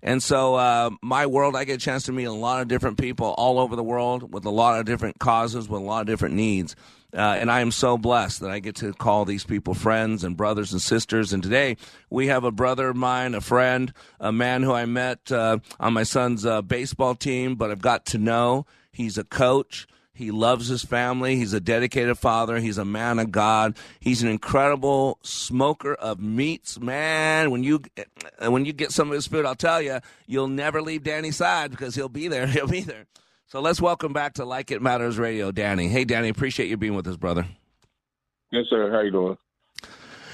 [0.00, 2.98] And so, uh, my world, I get a chance to meet a lot of different
[2.98, 6.06] people all over the world with a lot of different causes, with a lot of
[6.06, 6.76] different needs.
[7.16, 10.36] Uh, and I am so blessed that I get to call these people friends and
[10.36, 11.32] brothers and sisters.
[11.32, 11.78] And today
[12.10, 15.94] we have a brother of mine, a friend, a man who I met uh, on
[15.94, 18.66] my son's uh, baseball team, but I've got to know.
[18.92, 19.86] He's a coach.
[20.12, 21.36] He loves his family.
[21.36, 22.58] He's a dedicated father.
[22.58, 23.76] He's a man of God.
[24.00, 27.50] He's an incredible smoker of meats, man.
[27.50, 27.82] When you
[28.40, 31.70] when you get some of his food, I'll tell you, you'll never leave Danny's side
[31.70, 32.46] because he'll be there.
[32.56, 33.04] He'll be there.
[33.48, 35.86] So let's welcome back to Like It Matters Radio, Danny.
[35.86, 37.46] Hey, Danny, appreciate you being with us, brother.
[38.50, 38.90] Yes, sir.
[38.90, 39.38] How you doing?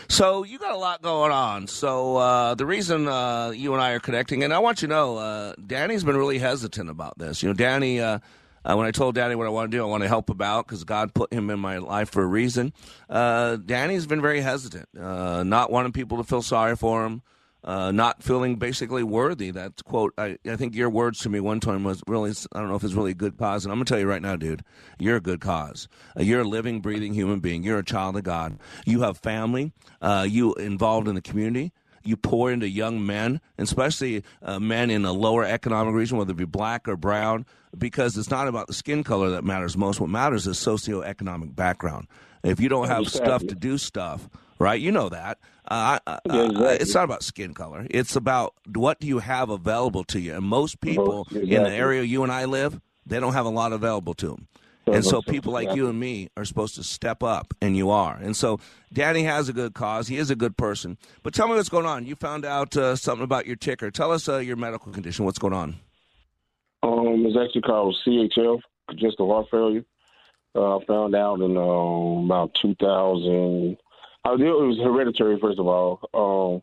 [0.09, 1.67] So you got a lot going on.
[1.67, 4.95] So uh, the reason uh, you and I are connecting, and I want you to
[4.95, 7.43] know, uh, Danny's been really hesitant about this.
[7.43, 8.01] You know, Danny.
[8.01, 8.21] Uh,
[8.65, 10.41] uh, when I told Danny what I want to do, I want to help him
[10.41, 12.73] out because God put him in my life for a reason.
[13.11, 17.23] Uh, Danny's been very hesitant, not wanting people to feel sorry for him,
[17.65, 19.51] uh, not feeling basically worthy.
[19.51, 22.69] That quote, I, I, think your words to me one time was really, I don't
[22.69, 23.65] know if it's really a good cause.
[23.65, 24.65] And I'm going to tell you right now, dude,
[24.99, 25.89] you're a good cause.
[26.17, 27.63] Uh, you're a living, breathing human being.
[27.63, 28.59] You're a child of God.
[28.85, 29.73] You have family.
[30.01, 31.73] Uh, you involved in the community.
[32.05, 36.37] You pour into young men, especially uh, men in a lower economic region, whether it
[36.37, 37.47] be black or brown,
[37.79, 40.01] because it's not about the skin color that matters most.
[40.01, 42.09] What matters is socioeconomic background.
[42.43, 44.81] If you don't have stuff to do stuff, right?
[44.81, 45.39] You know that.
[45.73, 46.77] Uh, uh, yeah, exactly.
[46.77, 47.87] It's not about skin color.
[47.89, 50.35] It's about what do you have available to you.
[50.35, 51.55] And most people exactly.
[51.55, 54.49] in the area you and I live, they don't have a lot available to them.
[54.87, 58.17] And so people like you and me are supposed to step up, and you are.
[58.17, 58.59] And so
[58.93, 60.09] Danny has a good cause.
[60.09, 60.99] He is a good person.
[61.23, 62.05] But tell me what's going on.
[62.05, 63.91] You found out uh, something about your ticker.
[63.91, 65.25] Tell us uh, your medical condition.
[65.25, 65.77] What's going on?
[66.83, 69.85] Um, it's actually called CHF, congestive heart failure.
[70.55, 73.79] Uh, found out in uh, about 2000.
[74.25, 76.01] I knew it was hereditary, first of all.
[76.15, 76.63] Um,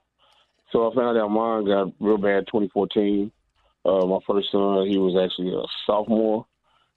[0.72, 3.32] so I found out mine got real bad 2014.
[3.86, 6.45] Uh, my first son, he was actually a sophomore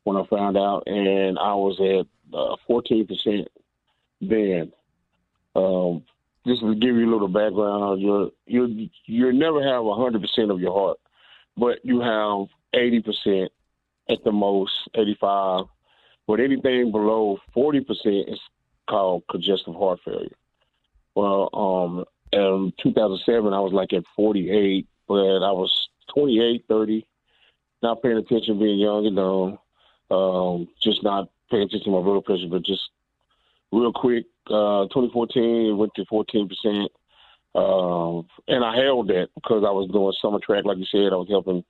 [0.05, 3.47] when I found out, and I was at uh, 14%
[4.21, 4.73] then.
[5.55, 6.05] Um,
[6.47, 10.73] just to give you a little background, you're you you never have 100% of your
[10.73, 10.99] heart,
[11.57, 13.49] but you have 80%
[14.09, 15.67] at the most, 85.
[16.27, 17.83] But anything below 40%
[18.33, 18.41] is
[18.89, 20.37] called congestive heart failure.
[21.15, 27.07] Well, um, in 2007, I was like at 48, but I was 28, 30,
[27.83, 29.59] not paying attention, being young and dumb,
[30.11, 32.83] um, just not paying attention to my blood pressure, but just
[33.71, 36.89] real quick, uh, 2014, went to 14%.
[37.55, 41.13] Um, and I held that because I was doing summer track, like you said.
[41.13, 41.63] I was helping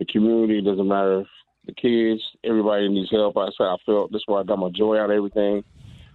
[0.00, 0.58] the community.
[0.58, 1.24] It doesn't matter
[1.68, 3.36] the kids, everybody needs help.
[3.36, 5.62] I I felt that's why I got my joy out of everything.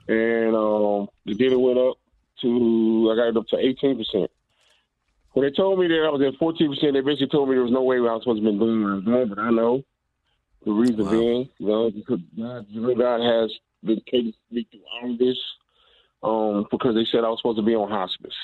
[0.08, 1.98] And um, the data went up
[2.42, 4.32] to I got it up to eighteen percent.
[5.34, 7.64] When they told me that I was at fourteen percent, they basically told me there
[7.64, 9.50] was no way I was supposed to be doing what I was doing, but I
[9.50, 9.84] know
[10.66, 11.12] the reason wow.
[11.12, 12.66] being, you know, because God,
[12.98, 13.52] God has
[13.84, 15.38] been taking me through all of this,
[16.24, 18.36] um, because they said I was supposed to be on hospice.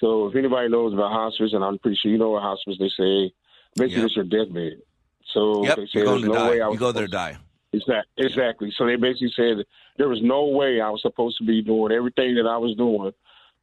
[0.00, 2.88] So if anybody knows about hospice, and I'm pretty sure you know what hospice, they
[2.88, 3.32] say
[3.76, 4.06] basically yep.
[4.06, 4.82] it's your deathbed.
[5.32, 5.76] So yep.
[5.76, 6.50] they said there's no die.
[6.50, 7.36] way I was you go there to die.
[7.82, 8.26] Exactly.
[8.26, 8.72] Exactly.
[8.76, 9.64] So they basically said
[9.96, 13.12] there was no way I was supposed to be doing everything that I was doing,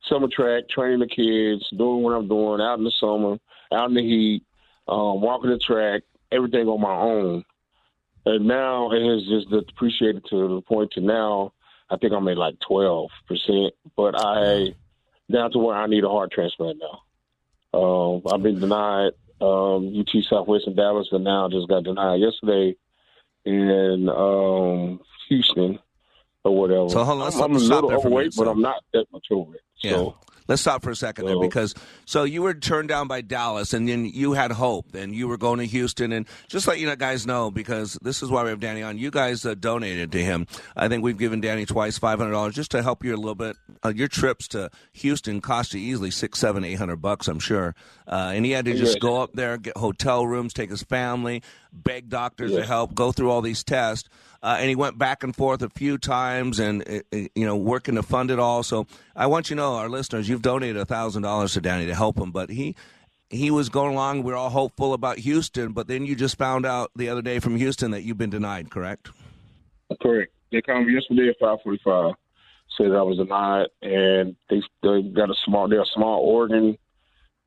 [0.08, 3.38] summer track, training the kids, doing what I'm doing out in the summer,
[3.72, 4.44] out in the heat,
[4.88, 7.44] um, walking the track, everything on my own.
[8.26, 11.54] And now it has just depreciated to the point to now
[11.90, 14.74] I think I'm at like 12 percent, but I
[15.32, 17.80] down to where I need a heart transplant now.
[17.80, 22.76] Um, I've been denied um, UT Southwest in Dallas, and now just got denied yesterday
[23.46, 25.80] in um, Houston
[26.44, 26.90] or whatever.
[26.90, 29.62] So hold on, I'm, I'm a little overweight, but I'm not that much overweight.
[29.82, 30.10] Yeah.
[30.48, 31.74] Let's stop for a second there because
[32.06, 35.38] so you were turned down by Dallas and then you had hope and you were
[35.38, 38.50] going to Houston and just let you know, guys know because this is why we
[38.50, 38.98] have Danny on.
[38.98, 40.46] You guys uh, donated to him.
[40.76, 43.36] I think we've given Danny twice five hundred dollars just to help you a little
[43.36, 43.58] bit.
[43.84, 47.74] Uh, your trips to Houston cost you easily six, seven, eight hundred bucks, I'm sure.
[48.08, 51.42] Uh, and he had to just go up there, get hotel rooms, take his family,
[51.74, 54.10] beg doctors to help, go through all these tests
[54.46, 57.56] uh, and he went back and forth a few times, and uh, uh, you know,
[57.56, 58.62] working to fund it all.
[58.62, 61.88] So I want you to know, our listeners, you've donated a thousand dollars to Danny
[61.88, 62.76] to help him, but he
[63.32, 64.22] he was going along.
[64.22, 67.40] We are all hopeful about Houston, but then you just found out the other day
[67.40, 68.70] from Houston that you've been denied.
[68.70, 69.10] Correct?
[70.00, 70.32] Correct.
[70.52, 72.14] They called me yesterday at five forty-five.
[72.78, 76.78] Said I was denied, and they they got a small they're a small organ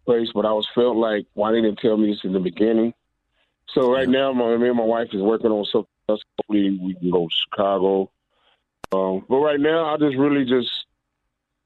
[0.05, 2.93] place, but I was felt like why they didn't tell me this in the beginning.
[3.73, 4.19] So right yeah.
[4.19, 7.35] now, my me and my wife is working on something Hopefully, we can go to
[7.35, 8.11] Chicago.
[8.93, 10.71] Um, but right now, I just really just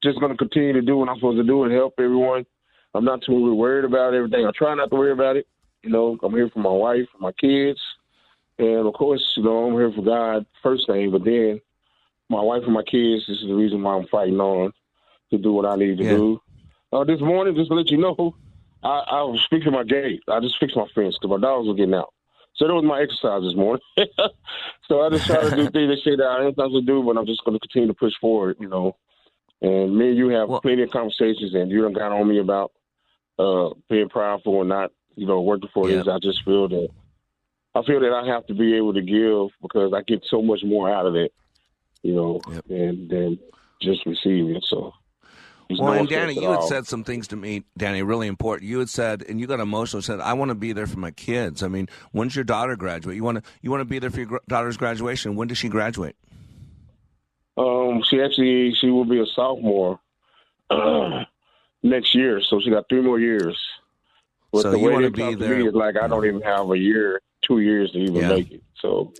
[0.03, 2.45] just going to continue to do what I'm supposed to do and help everyone.
[2.93, 4.45] I'm not too really worried about everything.
[4.45, 5.47] I try not to worry about it.
[5.81, 7.79] You know, I'm here for my wife, for my kids,
[8.59, 11.11] and of course, you know, I'm here for God first thing.
[11.11, 11.61] But then,
[12.29, 13.25] my wife and my kids.
[13.27, 14.73] This is the reason why I'm fighting on
[15.31, 16.09] to do what I need to yeah.
[16.11, 16.41] do.
[16.91, 18.35] Uh, this morning, just to let you know,
[18.83, 20.21] I, I was fixing my gate.
[20.27, 22.13] I just fixed my fence because my dogs were getting out.
[22.55, 23.81] So that was my exercise this morning.
[24.87, 27.03] so I just try to do things that shit that I ain't supposed to do,
[27.03, 28.95] but I'm just going to continue to push forward, you know.
[29.61, 32.73] And me and you have plenty of conversations, and you done got on me about
[33.39, 35.97] uh, being proudful and not, you know, working for Yeah.
[35.97, 36.07] this.
[36.07, 36.89] I just feel that
[37.75, 40.61] I feel that I have to be able to give because I get so much
[40.63, 41.33] more out of it,
[42.03, 43.39] you know, and then
[43.81, 44.61] just receiving.
[44.69, 44.93] So.
[45.77, 48.69] There's Well, no and Danny, you had said some things to me, Danny, really important.
[48.69, 50.01] You had said, and you got emotional.
[50.01, 53.15] Said, "I want to be there for my kids." I mean, when's your daughter graduate?
[53.15, 55.35] You want to you want to be there for your gr- daughter's graduation.
[55.35, 56.15] When does she graduate?
[57.57, 59.99] Um, she actually she will be a sophomore
[61.83, 63.57] next year, so she got three more years.
[64.51, 66.25] But So the you way wanna be talk to there- me is like I don't
[66.25, 68.29] even have a year, two years to even Yeah.
[68.29, 68.63] make it.
[68.79, 69.13] So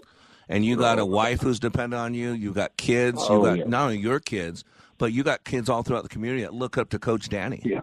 [0.50, 2.32] And you got a wife who's dependent on you.
[2.32, 3.22] You got kids.
[3.30, 3.64] You Oh, got yeah.
[3.66, 4.64] not only your kids,
[5.04, 7.62] but you got kids all throughout the community that look up to Coach Danny.
[7.66, 7.82] Yeah,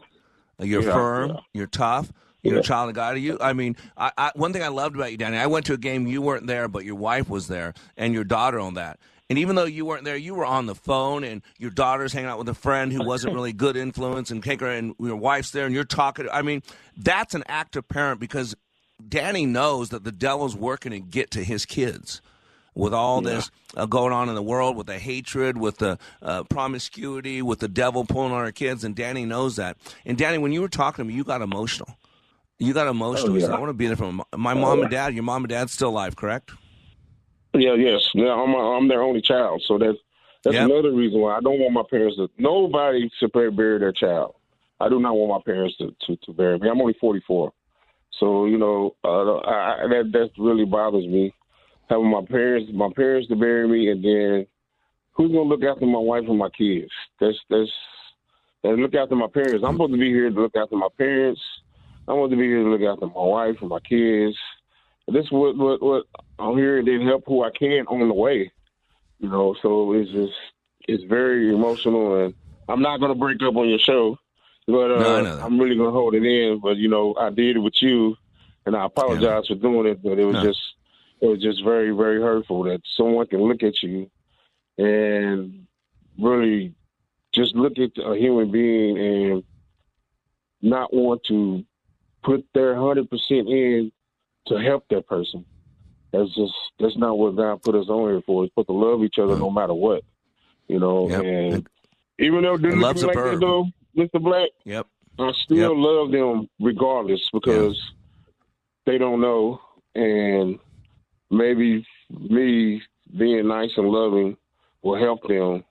[0.58, 1.28] you're Yeah, firm.
[1.32, 1.36] yeah.
[1.52, 2.10] You're tough.
[2.42, 2.60] You're Yeah.
[2.60, 3.18] a child of God.
[3.18, 5.36] You, I mean, I, I, one thing I loved about you, Danny.
[5.36, 6.06] I went to a game.
[6.06, 8.98] You weren't there, but your wife was there, and your daughter on that.
[9.28, 12.30] And even though you weren't there, you were on the phone, and your daughter's hanging
[12.30, 15.66] out with a friend who wasn't really good influence, and her, and your wife's there,
[15.66, 16.26] and you're talking.
[16.32, 16.62] I mean,
[16.96, 18.54] that's an active parent because
[19.06, 22.22] Danny knows that the devil's working to get to his kids
[22.74, 26.44] with all this uh, going on in the world, with the hatred, with the uh,
[26.44, 29.76] promiscuity, with the devil pulling on our kids, and Danny knows that.
[30.04, 31.96] And Danny, when you were talking to me, you got emotional.
[32.58, 33.32] You got emotional.
[33.34, 33.46] Oh, yeah.
[33.54, 34.82] I want to be there for my, my Oh, mom yeah.
[34.84, 35.14] and dad.
[35.14, 36.52] Your mom and dad's still alive, correct?
[37.54, 39.98] yeah, yes, yeah, I'm I'm their only child, so that's
[40.44, 40.66] that's Yep.
[40.70, 42.28] another reason why I don't want my parents to.
[42.38, 44.34] Nobody should bury their child.
[44.78, 46.68] I do not want my parents to to, to bury me.
[46.68, 47.52] I'm only 44,
[48.18, 49.08] so you know uh,
[49.38, 51.34] I, I- that that really bothers me.
[51.90, 54.46] Having my parents, my parents to bury me, and then
[55.12, 56.90] who's gonna look after my wife and my kids?
[57.20, 57.70] That's that's
[58.62, 59.64] and look after my parents.
[59.66, 61.40] I'm supposed to be here to look after my parents.
[62.06, 64.36] I'm supposed to be here to look after my wife and my kids.
[65.08, 66.04] This is what what what
[66.38, 68.52] I'm here to help who I can on the way.
[69.18, 70.32] You know, so it's just
[70.86, 72.34] it's very emotional, and
[72.68, 74.16] I'm not gonna break up on your show,
[74.68, 75.44] but uh, No, I know that.
[75.44, 76.60] I'm really gonna hold it in.
[76.62, 78.14] But you know, I did it with you,
[78.66, 80.02] and I apologize for doing it.
[80.02, 80.42] But it was No.
[80.48, 80.60] just
[81.20, 84.10] it was just very very hurtful that someone can look at you
[84.78, 85.66] and
[86.18, 86.74] really
[87.32, 89.44] just look at a human being and
[90.62, 91.64] not want to
[92.22, 93.92] put their hundred percent in
[94.46, 95.44] to help that person.
[96.12, 98.42] That's just that's not what God put us on here for.
[98.42, 99.54] He's supposed to love each other no mm.
[99.54, 100.02] matter what.
[100.66, 101.66] You know, and
[102.18, 103.66] even though they love's like that though,
[103.96, 104.22] Mr.
[104.22, 104.86] Black, Yep.
[105.18, 107.78] I still love them regardless because
[108.86, 109.60] they don't know
[109.94, 110.58] and
[111.30, 112.82] maybe me
[113.18, 114.36] being nice and loving
[114.82, 115.64] will help them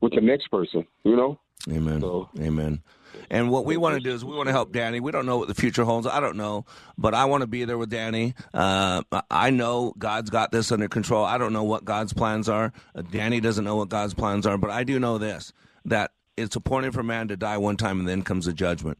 [0.00, 1.38] with the next person, you know?
[1.68, 2.02] Amen.
[2.40, 2.82] Amen.
[3.30, 5.00] And what we want to do is we want to help Danny.
[5.00, 6.06] We don't know what the future holds.
[6.06, 6.64] I don't know,
[6.96, 8.34] but I want to be there with Danny.
[8.54, 11.24] Uh, I know God's got this under control.
[11.24, 12.72] I don't know what God's plans are.
[12.94, 15.52] Uh, Danny doesn't know what God's plans are, but I do know this:
[15.84, 18.98] that it's appointed for man to die one time, and then comes the judgment.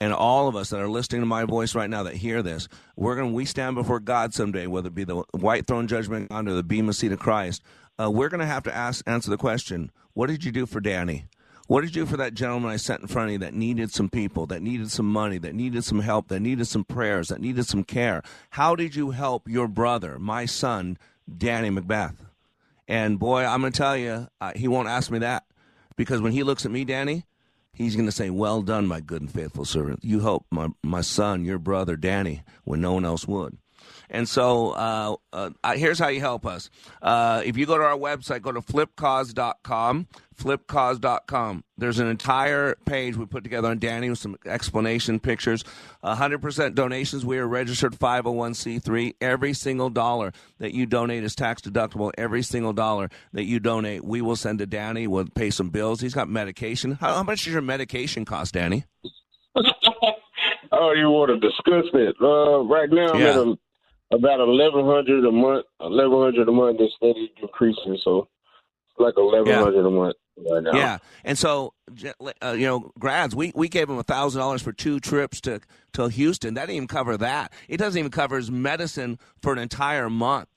[0.00, 2.68] And all of us that are listening to my voice right now that hear this,
[2.94, 6.54] we're going we stand before God someday, whether it be the white throne judgment under
[6.54, 7.62] the bema seat of Christ.
[8.00, 10.80] Uh, we're going to have to ask answer the question: What did you do for
[10.80, 11.26] Danny?
[11.68, 13.92] What did you do for that gentleman I sat in front of you that needed
[13.92, 17.42] some people, that needed some money, that needed some help, that needed some prayers, that
[17.42, 18.22] needed some care?
[18.50, 20.96] How did you help your brother, my son,
[21.36, 22.24] Danny Macbeth?
[22.88, 25.44] And boy, I'm going to tell you, uh, he won't ask me that
[25.94, 27.24] because when he looks at me, Danny,
[27.78, 30.04] he's going to say, Well done, my good and faithful servant.
[30.04, 33.56] You helped my, my son, your brother, Danny, when no one else would.
[34.10, 36.70] And so uh, uh, here's how you help us.
[37.02, 40.06] Uh, if you go to our website, go to flipcause.com,
[40.36, 41.64] flipcause.com.
[41.76, 45.64] There's an entire page we put together on Danny with some explanation pictures.
[46.04, 47.24] 100% donations.
[47.26, 49.14] We are registered 501c3.
[49.20, 52.10] Every single dollar that you donate is tax deductible.
[52.16, 55.06] Every single dollar that you donate, we will send to Danny.
[55.06, 56.00] We'll pay some bills.
[56.00, 56.92] He's got medication.
[56.92, 58.84] How, how much does your medication cost, Danny?
[60.70, 62.14] Oh, you want to discuss it?
[62.20, 63.28] Uh, right now, I'm Yeah.
[63.30, 63.58] at a,
[64.10, 65.66] about eleven hundred a month.
[65.80, 68.28] Eleven hundred a month is steady decreasing, so
[68.90, 70.16] it's like eleven hundred a month
[70.50, 70.74] right now.
[70.74, 71.74] Yeah, and so
[72.42, 75.60] uh, you know, grads, we, we gave him a thousand dollars for two trips to
[75.94, 76.54] to Houston.
[76.54, 77.52] That didn't even cover that.
[77.68, 80.48] It doesn't even cover his medicine for an entire month.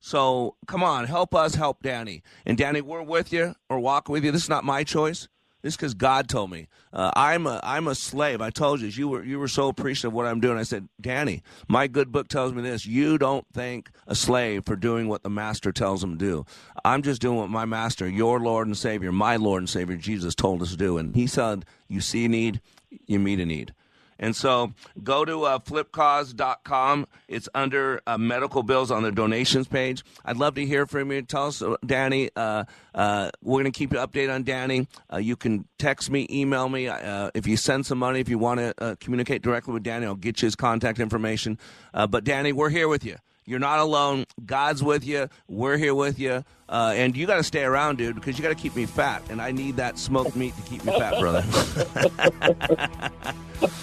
[0.00, 2.22] So come on, help us help Danny.
[2.46, 4.30] And Danny, we're with you or walk with you.
[4.30, 5.28] This is not my choice.
[5.62, 6.68] This because God told me.
[6.92, 8.40] Uh, I'm a I'm a slave.
[8.40, 10.58] I told you you were you were so appreciative of what I'm doing.
[10.58, 12.86] I said, Danny, my good book tells me this.
[12.86, 16.46] You don't thank a slave for doing what the master tells him to do.
[16.84, 20.34] I'm just doing what my master, your Lord and Savior, my Lord and Savior, Jesus
[20.34, 20.96] told us to do.
[20.96, 22.60] And He said, you see a need,
[23.06, 23.74] you meet a need.
[24.20, 27.06] And so go to uh, flipcause.com.
[27.26, 30.04] It's under uh, medical bills on the donations page.
[30.24, 31.22] I'd love to hear from you.
[31.22, 32.30] Tell us, uh, Danny.
[32.36, 32.64] Uh,
[32.94, 34.86] uh, we're going to keep you updated on Danny.
[35.12, 36.88] Uh, you can text me, email me.
[37.34, 40.42] if you send some money, if you want to communicate directly with Danny, I'll get
[40.42, 41.58] you his contact information.
[41.92, 43.16] but Danny, we're here with you.
[43.50, 44.26] You're not alone.
[44.46, 45.28] God's with you.
[45.48, 46.44] We're here with you.
[46.68, 49.24] Uh, and you got to stay around, dude, because you got to keep me fat.
[49.28, 51.44] And I need that smoked meat to keep me fat, brother.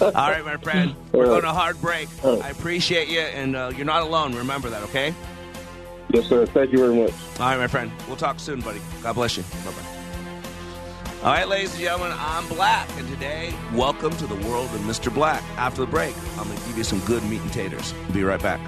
[0.00, 0.94] All right, my friend.
[1.12, 2.08] We're going to hard break.
[2.24, 3.20] I appreciate you.
[3.20, 4.34] And uh, you're not alone.
[4.34, 5.14] Remember that, okay?
[6.14, 6.46] Yes, sir.
[6.46, 7.12] Thank you very much.
[7.38, 7.92] All right, my friend.
[8.06, 8.80] We'll talk soon, buddy.
[9.02, 9.42] God bless you.
[9.42, 11.24] Bye bye.
[11.24, 15.12] All right, ladies and gentlemen, I'm Black, and today, welcome to the world of Mr.
[15.12, 15.42] Black.
[15.58, 17.92] After the break, I'm going to give you some good meat and taters.
[18.14, 18.60] Be right back.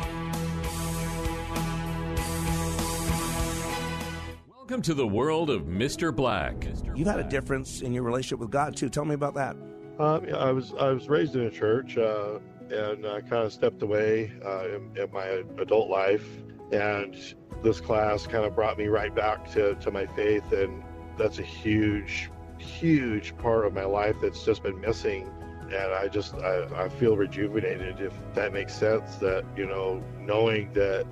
[4.71, 6.15] Welcome to the world of Mr.
[6.15, 6.55] Black.
[6.95, 8.89] You've had a difference in your relationship with God too.
[8.89, 9.57] Tell me about that.
[9.99, 12.39] Um, I was I was raised in a church uh,
[12.71, 16.25] and I kind of stepped away uh, in, in, my adult life,
[16.71, 17.17] and
[17.65, 20.85] this class kind of brought me right back to, to my faith, and
[21.19, 25.29] that's a huge, huge part of my life that's just been missing.
[25.63, 29.17] And I just I, I feel rejuvenated, if that makes sense.
[29.17, 31.07] That you know, knowing that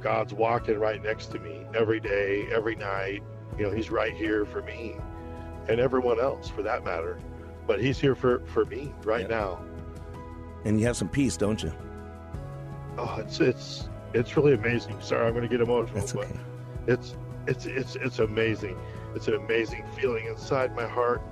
[0.00, 3.22] God's walking right next to me every day, every night.
[3.58, 4.96] You know, He's right here for me
[5.68, 7.18] and everyone else for that matter.
[7.66, 9.36] But He's here for, for me right yeah.
[9.36, 9.64] now.
[10.64, 11.72] And you have some peace, don't you?
[12.98, 15.00] Oh, it's it's it's really amazing.
[15.00, 16.28] Sorry, I'm going to get emotional, That's okay.
[16.86, 17.16] but it's
[17.46, 18.76] it's it's it's amazing.
[19.14, 21.22] It's an amazing feeling inside my heart.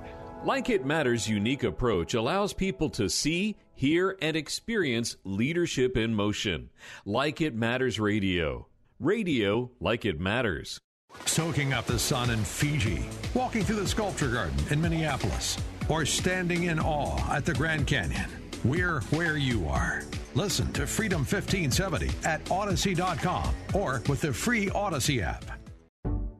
[0.43, 6.69] Like It Matters' unique approach allows people to see, hear, and experience leadership in motion.
[7.05, 8.67] Like It Matters Radio.
[8.99, 10.79] Radio like it matters.
[11.25, 15.57] Soaking up the sun in Fiji, walking through the sculpture garden in Minneapolis,
[15.89, 18.29] or standing in awe at the Grand Canyon.
[18.63, 20.03] We're where you are.
[20.33, 25.45] Listen to Freedom 1570 at Audacy.com or with the free Audacy app.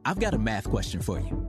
[0.04, 1.48] I've got a math question for you.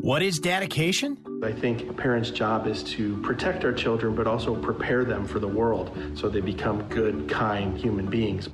[0.00, 1.18] What is dedication?
[1.44, 5.38] I think a parent's job is to protect our children, but also prepare them for
[5.38, 8.48] the world so they become good, kind human beings.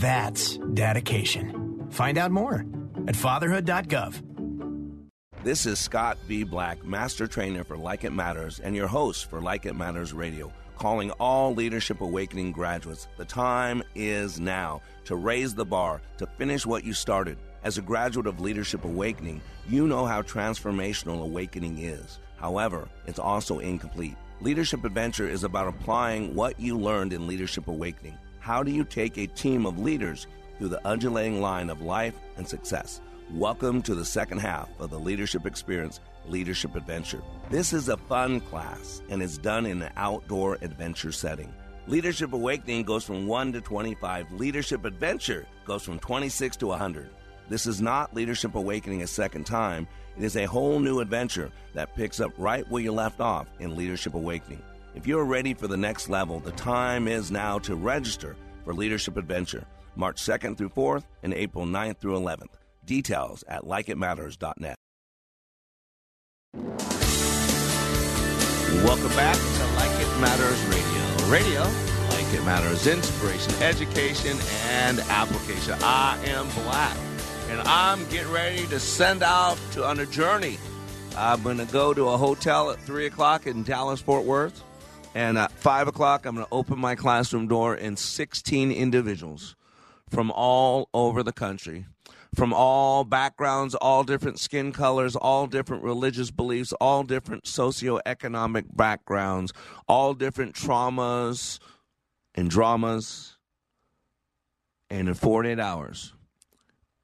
[0.00, 1.86] That's dedication.
[1.90, 2.66] Find out more
[3.06, 4.22] at fatherhood.gov.
[5.44, 6.44] This is Scott B.
[6.44, 10.52] Black, Master Trainer for Like It Matters, and your host for Like It Matters Radio,
[10.76, 13.08] calling all Leadership Awakening graduates.
[13.16, 17.82] The time is now to raise the bar, to finish what you started as a
[17.82, 22.18] graduate of Leadership Awakening, you know how transformational awakening is.
[22.36, 24.16] However, it's also incomplete.
[24.40, 28.16] Leadership Adventure is about applying what you learned in Leadership Awakening.
[28.38, 30.26] How do you take a team of leaders
[30.58, 33.00] through the undulating line of life and success?
[33.32, 37.22] Welcome to the second half of the Leadership Experience Leadership Adventure.
[37.50, 41.52] This is a fun class and is done in an outdoor adventure setting.
[41.88, 44.32] Leadership Awakening goes from 1 to 25.
[44.32, 47.10] Leadership Adventure goes from 26 to 100.
[47.48, 49.88] This is not Leadership Awakening a second time.
[50.18, 53.74] It is a whole new adventure that picks up right where you left off in
[53.74, 54.62] Leadership Awakening.
[54.94, 59.16] If you're ready for the next level, the time is now to register for Leadership
[59.16, 59.64] Adventure,
[59.96, 62.52] March 2nd through 4th and April 9th through 11th.
[62.84, 64.76] Details at likeitmatters.net.
[68.84, 71.32] Welcome back to Like It Matters Radio.
[71.32, 71.62] Radio,
[72.10, 74.36] like it matters, inspiration, education,
[74.68, 75.76] and application.
[75.82, 76.96] I am Black
[77.48, 80.58] and I'm getting ready to send out to on a journey.
[81.16, 84.62] I'm going to go to a hotel at three o'clock in Dallas Fort Worth,
[85.14, 89.56] and at five o'clock I'm going to open my classroom door, and 16 individuals
[90.10, 91.86] from all over the country,
[92.34, 99.54] from all backgrounds, all different skin colors, all different religious beliefs, all different socioeconomic backgrounds,
[99.88, 101.58] all different traumas
[102.34, 103.38] and dramas,
[104.90, 106.12] and in 48 hours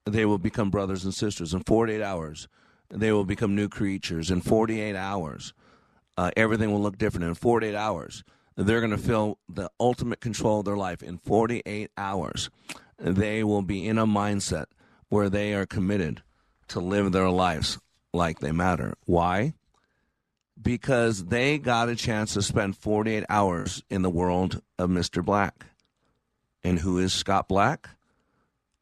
[0.06, 1.54] they will become brothers and sisters.
[1.54, 2.48] In 48 hours,
[2.90, 4.30] they will become new creatures.
[4.30, 5.54] In 48 hours,
[6.16, 7.26] uh, everything will look different.
[7.26, 8.24] In 48 hours,
[8.56, 11.02] they're going to feel the ultimate control of their life.
[11.02, 12.50] In 48 hours,
[12.98, 14.66] they will be in a mindset
[15.08, 16.22] where they are committed
[16.68, 17.78] to live their lives
[18.12, 18.94] like they matter.
[19.06, 19.54] Why?
[20.60, 25.24] Because they got a chance to spend 48 hours in the world of Mr.
[25.24, 25.66] Black.
[26.62, 27.90] And who is Scott Black?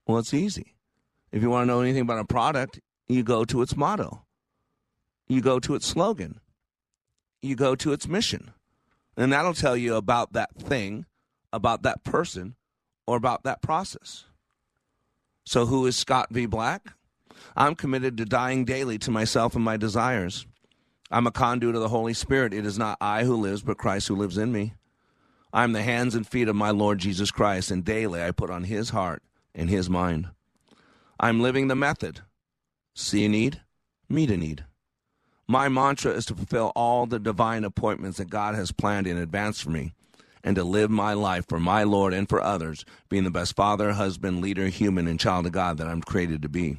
[0.06, 0.71] Well, it's easy.
[1.32, 4.24] If you want to know anything about a product, you go to its motto,
[5.28, 6.40] you go to its slogan,
[7.40, 8.52] you go to its mission.
[9.16, 11.06] And that'll tell you about that thing,
[11.52, 12.54] about that person,
[13.06, 14.24] or about that process.
[15.44, 16.46] So, who is Scott V.
[16.46, 16.92] Black?
[17.56, 20.46] I'm committed to dying daily to myself and my desires.
[21.10, 22.54] I'm a conduit of the Holy Spirit.
[22.54, 24.74] It is not I who lives, but Christ who lives in me.
[25.52, 28.64] I'm the hands and feet of my Lord Jesus Christ, and daily I put on
[28.64, 29.22] his heart
[29.54, 30.28] and his mind.
[31.24, 32.22] I'm living the method.
[32.96, 33.60] See a need,
[34.08, 34.64] meet a need.
[35.46, 39.60] My mantra is to fulfill all the divine appointments that God has planned in advance
[39.60, 39.92] for me
[40.42, 43.92] and to live my life for my Lord and for others, being the best father,
[43.92, 46.78] husband, leader, human, and child of God that I'm created to be.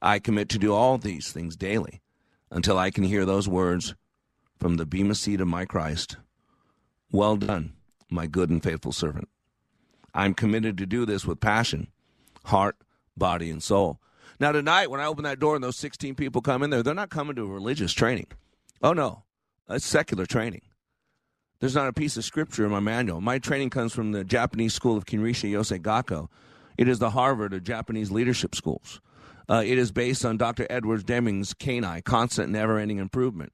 [0.00, 2.00] I commit to do all these things daily
[2.48, 3.96] until I can hear those words
[4.60, 6.16] from the bema seat of my Christ.
[7.10, 7.72] Well done,
[8.08, 9.28] my good and faithful servant.
[10.14, 11.88] I'm committed to do this with passion,
[12.44, 12.76] heart,
[13.16, 14.00] body, and soul.
[14.40, 16.94] Now, tonight, when I open that door and those 16 people come in there, they're
[16.94, 18.26] not coming to a religious training.
[18.82, 19.24] Oh, no,
[19.68, 20.62] it's secular training.
[21.60, 23.20] There's not a piece of scripture in my manual.
[23.20, 26.28] My training comes from the Japanese school of Kanrisha Yosei Gakko.
[26.76, 29.00] It is the Harvard of Japanese leadership schools.
[29.48, 30.66] Uh, it is based on Dr.
[30.70, 33.52] Edwards Deming's CANI, Constant Never Ending Improvement.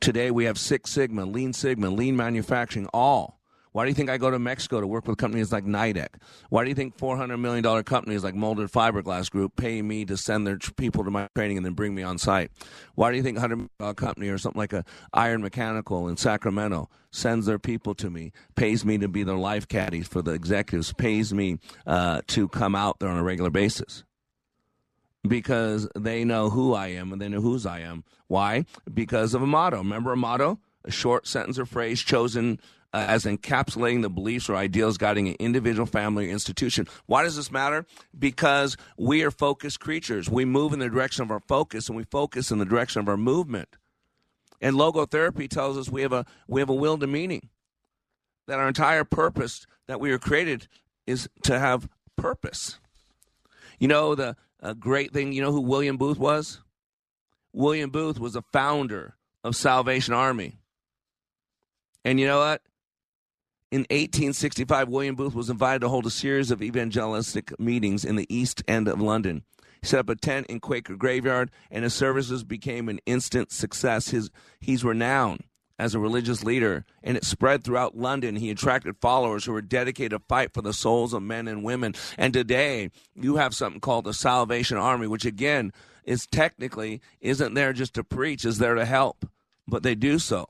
[0.00, 3.39] Today we have Six Sigma, Lean Sigma, Lean Manufacturing, all.
[3.72, 6.08] Why do you think I go to Mexico to work with companies like Nidec?
[6.48, 10.46] Why do you think $400 million companies like Molded Fiberglass Group pay me to send
[10.46, 12.50] their people to my training and then bring me on site?
[12.94, 16.16] Why do you think a $100 million company or something like a Iron Mechanical in
[16.16, 20.32] Sacramento sends their people to me, pays me to be their life caddies for the
[20.32, 24.04] executives, pays me uh, to come out there on a regular basis?
[25.26, 28.04] because they know who I am and they know whose I am.
[28.26, 28.64] Why?
[28.92, 29.78] Because of a motto.
[29.78, 30.58] Remember a motto?
[30.84, 32.58] A short sentence or phrase chosen
[32.92, 36.86] uh, as encapsulating the beliefs or ideals guiding an individual, family, or institution.
[37.06, 37.86] Why does this matter?
[38.18, 40.28] Because we are focused creatures.
[40.28, 43.08] We move in the direction of our focus and we focus in the direction of
[43.08, 43.68] our movement.
[44.60, 47.48] And logotherapy tells us we have a we have a will to meaning.
[48.46, 50.66] That our entire purpose that we were created
[51.06, 52.78] is to have purpose.
[53.78, 55.32] You know the a great thing.
[55.32, 56.60] You know who William Booth was?
[57.52, 60.58] William Booth was a founder of Salvation Army.
[62.04, 62.62] And you know what?
[63.70, 68.26] In 1865, William Booth was invited to hold a series of evangelistic meetings in the
[68.28, 69.44] East End of London.
[69.80, 74.08] He set up a tent in Quaker Graveyard, and his services became an instant success.
[74.08, 75.44] His, he's renowned
[75.78, 78.34] as a religious leader, and it spread throughout London.
[78.34, 81.94] He attracted followers who were dedicated to fight for the souls of men and women.
[82.18, 87.72] And today, you have something called the Salvation Army, which again is technically isn't there
[87.72, 89.26] just to preach, is there to help,
[89.68, 90.48] but they do so.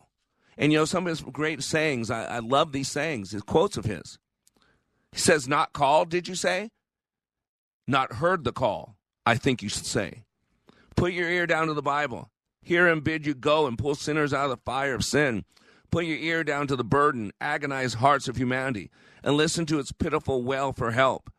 [0.57, 3.77] And you know, some of his great sayings, I, I love these sayings, his quotes
[3.77, 4.19] of his.
[5.13, 6.71] He says, Not called, did you say?
[7.87, 8.97] Not heard the call,
[9.27, 10.25] I think you should say.
[10.97, 12.31] Put your ear down to the Bible.
[12.63, 15.45] Hear him bid you go and pull sinners out of the fire of sin.
[15.91, 18.91] Put your ear down to the burden, agonized hearts of humanity,
[19.25, 21.31] and listen to its pitiful wail for help.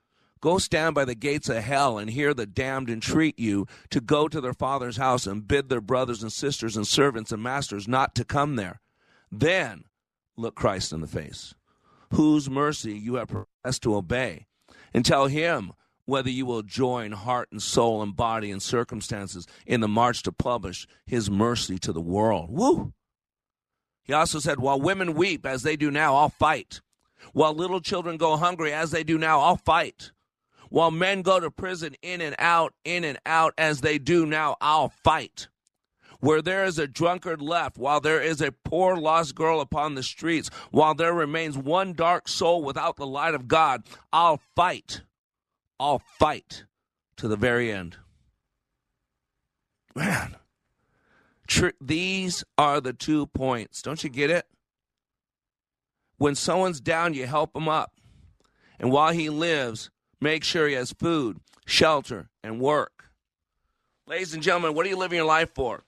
[0.41, 4.28] Go stand by the gates of hell and hear the damned entreat you to go
[4.28, 8.16] to their father's house and bid their brothers and sisters and servants and masters not
[8.16, 8.82] to come there.
[9.32, 9.86] Then
[10.36, 11.54] look Christ in the face,
[12.14, 14.48] whose mercy you have professed to obey,
[14.94, 15.74] and tell him
[16.06, 20.32] whether you will join heart and soul and body and circumstances in the march to
[20.32, 22.50] publish his mercy to the world.
[22.50, 22.94] Woo!
[24.04, 26.82] He also said, While women weep as they do now, I'll fight.
[27.34, 30.12] While little children go hungry as they do now, I'll fight.
[30.70, 34.58] While men go to prison in and out, in and out as they do now,
[34.60, 35.50] I'll fight.
[36.22, 40.04] Where there is a drunkard left, while there is a poor lost girl upon the
[40.04, 45.02] streets, while there remains one dark soul without the light of God, I'll fight.
[45.80, 46.66] I'll fight
[47.18, 47.98] to the very end.
[49.96, 50.38] Man,
[51.48, 53.82] tr- these are the two points.
[53.82, 54.46] Don't you get it?
[56.18, 57.94] When someone's down, you help him up.
[58.80, 59.90] And while he lives,
[60.22, 63.06] make sure he has food, shelter, and work.
[64.06, 65.84] Ladies and gentlemen, what are you living your life for?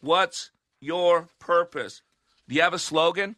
[0.00, 2.02] What's your purpose?
[2.48, 3.36] Do you have a slogan?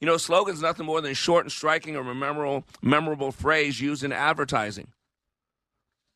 [0.00, 4.12] You know, slogan's nothing more than short and striking or memorable, memorable phrase used in
[4.12, 4.88] advertising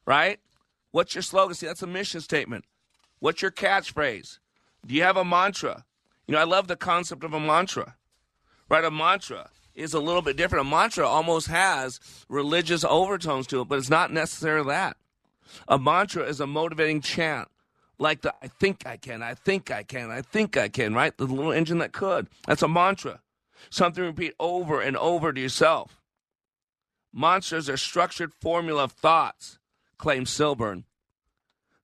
[0.07, 0.39] right?
[0.93, 1.55] What's your slogan?
[1.55, 2.65] See, that's a mission statement.
[3.19, 4.39] What's your catchphrase?
[4.87, 5.85] Do you have a mantra?
[6.27, 7.97] You know, I love the concept of a mantra,
[8.71, 8.85] right?
[8.85, 10.67] A mantra is a little bit different.
[10.67, 14.97] A mantra almost has religious overtones to it, but it's not necessarily that.
[15.69, 17.49] A mantra is a motivating chant,
[17.99, 21.17] like the I think I can, I think I can, I think I can, right?
[21.17, 22.29] The little engine that could.
[22.47, 23.21] That's a mantra.
[23.71, 26.01] Something you repeat over and over to yourself.
[27.13, 29.59] Mantras are structured formula of thoughts,
[29.99, 30.85] claims Silburn.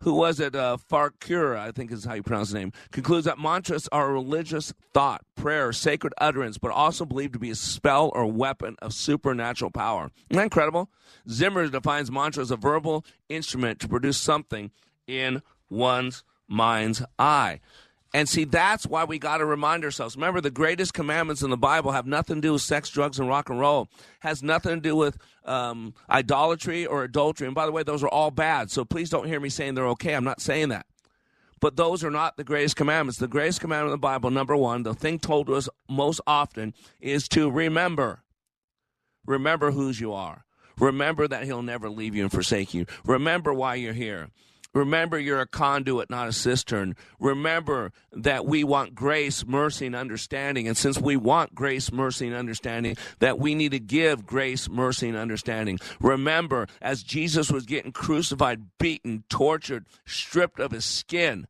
[0.02, 0.56] Who was it?
[0.56, 4.12] Uh, Farquhar, I think is how you pronounce the name, concludes that mantras are a
[4.12, 8.92] religious thought, prayer, sacred utterance, but also believed to be a spell or weapon of
[8.92, 10.10] supernatural power.
[10.28, 10.90] Isn't that incredible?
[11.30, 14.72] Zimmer defines mantra as a verbal instrument to produce something
[15.06, 15.40] in
[15.72, 17.60] one's mind's eye.
[18.14, 20.16] And see, that's why we got to remind ourselves.
[20.16, 23.26] Remember, the greatest commandments in the Bible have nothing to do with sex, drugs, and
[23.26, 23.88] rock and roll.
[24.20, 25.16] Has nothing to do with
[25.46, 27.46] um, idolatry or adultery.
[27.46, 28.70] And by the way, those are all bad.
[28.70, 30.14] So please don't hear me saying they're okay.
[30.14, 30.84] I'm not saying that.
[31.58, 33.18] But those are not the greatest commandments.
[33.18, 36.74] The greatest commandment in the Bible, number one, the thing told to us most often,
[37.00, 38.24] is to remember.
[39.24, 40.44] Remember whose you are.
[40.78, 42.86] Remember that He'll never leave you and forsake you.
[43.04, 44.30] Remember why you're here.
[44.74, 46.96] Remember, you're a conduit, not a cistern.
[47.20, 50.66] Remember that we want grace, mercy, and understanding.
[50.66, 55.08] And since we want grace, mercy, and understanding, that we need to give grace, mercy,
[55.08, 55.78] and understanding.
[56.00, 61.46] Remember, as Jesus was getting crucified, beaten, tortured, stripped of his skin,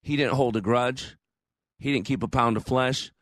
[0.00, 1.16] he didn't hold a grudge.
[1.78, 3.12] He didn't keep a pound of flesh.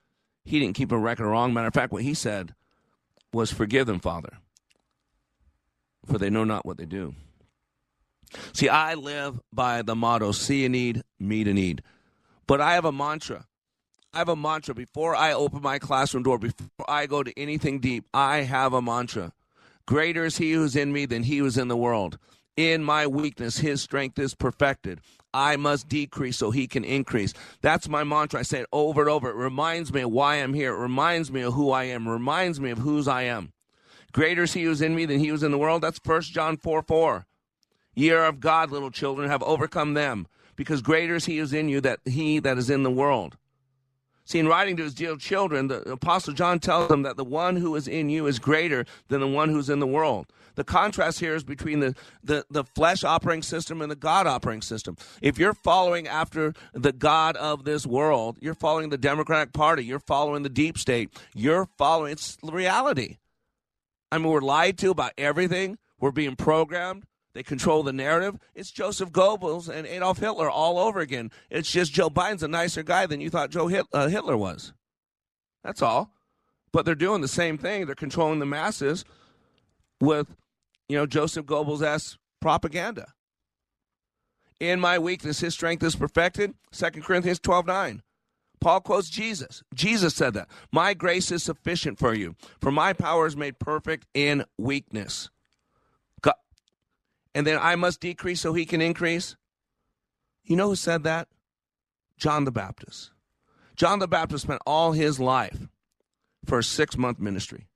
[0.44, 1.52] He didn't keep a record wrong.
[1.52, 2.54] Matter of fact, what he said
[3.32, 4.38] was, Forgive them, Father,
[6.04, 7.16] for they know not what they do.
[8.52, 11.82] See, I live by the motto see a need, meet a need.
[12.46, 13.46] But I have a mantra.
[14.12, 14.74] I have a mantra.
[14.74, 18.82] Before I open my classroom door, before I go to anything deep, I have a
[18.82, 19.32] mantra.
[19.86, 22.18] Greater is he who's in me than he who's in the world.
[22.56, 25.00] In my weakness, his strength is perfected.
[25.34, 27.34] I must decrease so he can increase.
[27.60, 28.40] That's my mantra.
[28.40, 29.28] I say it over and over.
[29.28, 30.74] It reminds me of why I'm here.
[30.74, 32.06] It reminds me of who I am.
[32.06, 33.52] It reminds me of whose I am.
[34.12, 35.82] Greater is he who's in me than he who's in the world.
[35.82, 37.26] That's 1 John 4 4.
[37.96, 41.52] Ye are of God, little children, have overcome them, because greater is he who is
[41.52, 43.36] in you that he that is in the world.
[44.26, 47.56] See, in writing to his dear children, the Apostle John tells them that the one
[47.56, 50.26] who is in you is greater than the one who's in the world.
[50.56, 51.94] The contrast here is between the,
[52.24, 54.96] the, the flesh operating system and the God operating system.
[55.22, 60.00] If you're following after the God of this world, you're following the Democratic Party, you're
[60.00, 63.18] following the deep state, you're following, it's reality.
[64.10, 67.04] I mean, we're lied to about everything, we're being programmed.
[67.36, 68.38] They control the narrative.
[68.54, 71.30] It's Joseph Goebbels and Adolf Hitler all over again.
[71.50, 74.72] It's just Joe Biden's a nicer guy than you thought Joe uh, Hitler was.
[75.62, 76.14] That's all.
[76.72, 77.84] But they're doing the same thing.
[77.84, 79.04] They're controlling the masses
[80.00, 80.34] with,
[80.88, 83.12] you know, Joseph Goebbels' propaganda.
[84.58, 86.54] In my weakness, his strength is perfected.
[86.72, 88.02] 2 Corinthians 12 9.
[88.62, 89.62] Paul quotes Jesus.
[89.74, 90.48] Jesus said that.
[90.72, 95.28] My grace is sufficient for you, for my power is made perfect in weakness
[97.36, 99.36] and then I must decrease so he can increase?
[100.42, 101.28] You know who said that?
[102.16, 103.10] John the Baptist.
[103.76, 105.68] John the Baptist spent all his life
[106.46, 107.68] for a six month ministry.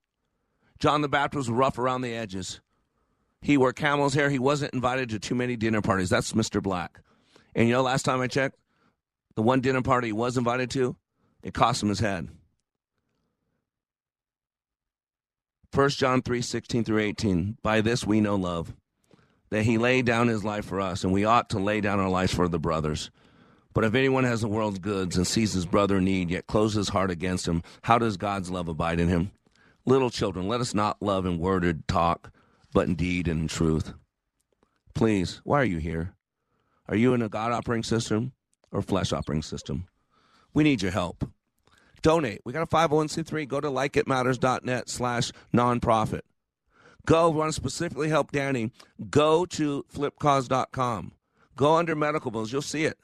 [0.79, 2.63] John the Baptist was rough around the edges.
[3.43, 4.31] He wore camel's hair.
[4.31, 6.09] He wasn't invited to too many dinner parties.
[6.09, 6.63] That's Mr.
[6.63, 7.03] Black.
[7.55, 8.57] And you know, last time I checked,
[9.35, 10.97] the one dinner party he was invited to,
[11.43, 12.31] it cost him his head.
[15.75, 17.59] 1 John 3 16 through 18.
[17.63, 18.75] By this we know love
[19.51, 22.09] that he laid down his life for us, and we ought to lay down our
[22.09, 23.11] lives for the brothers.
[23.73, 26.77] But if anyone has the world's goods and sees his brother in need, yet closes
[26.77, 29.31] his heart against him, how does God's love abide in him?
[29.87, 32.33] Little children, let us not love in worded talk,
[32.73, 33.93] but in deed and in truth.
[34.95, 36.15] Please, why are you here?
[36.89, 38.33] Are you in a God operating system
[38.73, 39.87] or flesh operating system?
[40.53, 41.29] We need your help.
[42.03, 42.41] Donate.
[42.45, 43.47] We got a 501c3.
[43.47, 46.23] Go to likeitmatters.net slash nonprofit.
[47.07, 48.73] Go, want to specifically help Danny,
[49.09, 51.13] go to flipcause.com.
[51.57, 52.53] Go under medical bills.
[52.53, 52.99] You'll see it.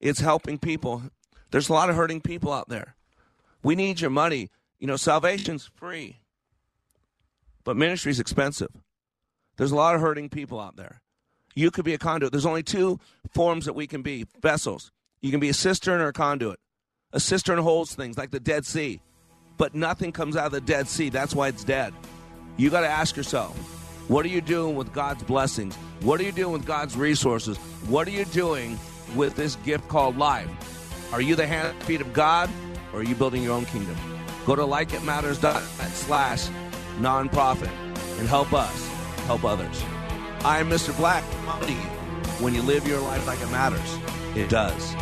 [0.00, 1.02] It's helping people.
[1.50, 2.94] There's a lot of hurting people out there.
[3.62, 4.50] We need your money.
[4.78, 6.20] You know, salvation's free,
[7.64, 8.70] but ministry's expensive.
[9.56, 11.02] There's a lot of hurting people out there.
[11.56, 12.30] You could be a conduit.
[12.30, 13.00] There's only two
[13.32, 14.92] forms that we can be vessels.
[15.20, 16.60] You can be a cistern or a conduit.
[17.12, 19.00] A cistern holds things like the Dead Sea,
[19.56, 21.08] but nothing comes out of the Dead Sea.
[21.08, 21.92] That's why it's dead
[22.58, 23.56] you got to ask yourself
[24.08, 25.74] what are you doing with God's blessings?
[26.00, 27.56] What are you doing with God's resources?
[27.86, 28.78] What are you doing
[29.14, 30.48] with this gift called life?
[31.12, 32.50] Are you the hand and feet of God
[32.92, 33.96] or are you building your own kingdom?
[34.44, 36.48] Go to likeitmatters.net slash
[36.98, 37.70] nonprofit
[38.18, 38.88] and help us
[39.26, 39.82] help others.
[40.42, 40.96] I'm Mr.
[40.96, 41.22] Black.
[42.40, 43.98] When you live your life like it matters,
[44.34, 44.94] it does.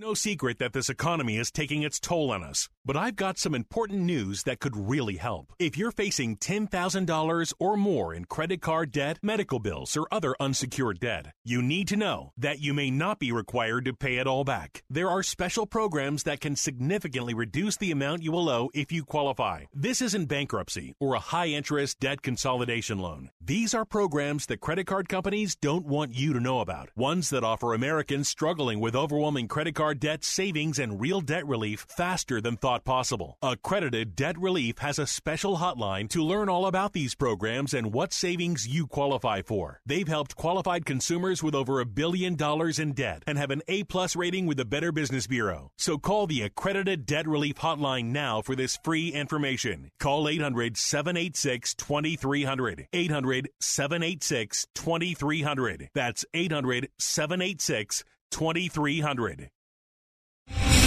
[0.00, 3.54] No secret that this economy is taking its toll on us, but I've got some
[3.54, 5.52] important news that could really help.
[5.58, 11.00] If you're facing $10,000 or more in credit card debt, medical bills, or other unsecured
[11.00, 14.42] debt, you need to know that you may not be required to pay it all
[14.42, 14.82] back.
[14.88, 19.04] There are special programs that can significantly reduce the amount you will owe if you
[19.04, 19.64] qualify.
[19.74, 23.28] This isn't bankruptcy or a high interest debt consolidation loan.
[23.38, 26.88] These are programs that credit card companies don't want you to know about.
[26.96, 31.86] Ones that offer Americans struggling with overwhelming credit card debt savings and real debt relief
[31.88, 33.36] faster than thought possible.
[33.42, 38.12] Accredited Debt Relief has a special hotline to learn all about these programs and what
[38.12, 39.80] savings you qualify for.
[39.86, 43.84] They've helped qualified consumers with over a billion dollars in debt and have an A
[43.84, 45.70] plus rating with the Better Business Bureau.
[45.78, 49.90] So call the Accredited Debt Relief Hotline now for this free information.
[49.98, 52.86] Call 800 786 2300.
[52.92, 55.88] 800 786 2300.
[55.94, 59.50] That's 800 786 2300.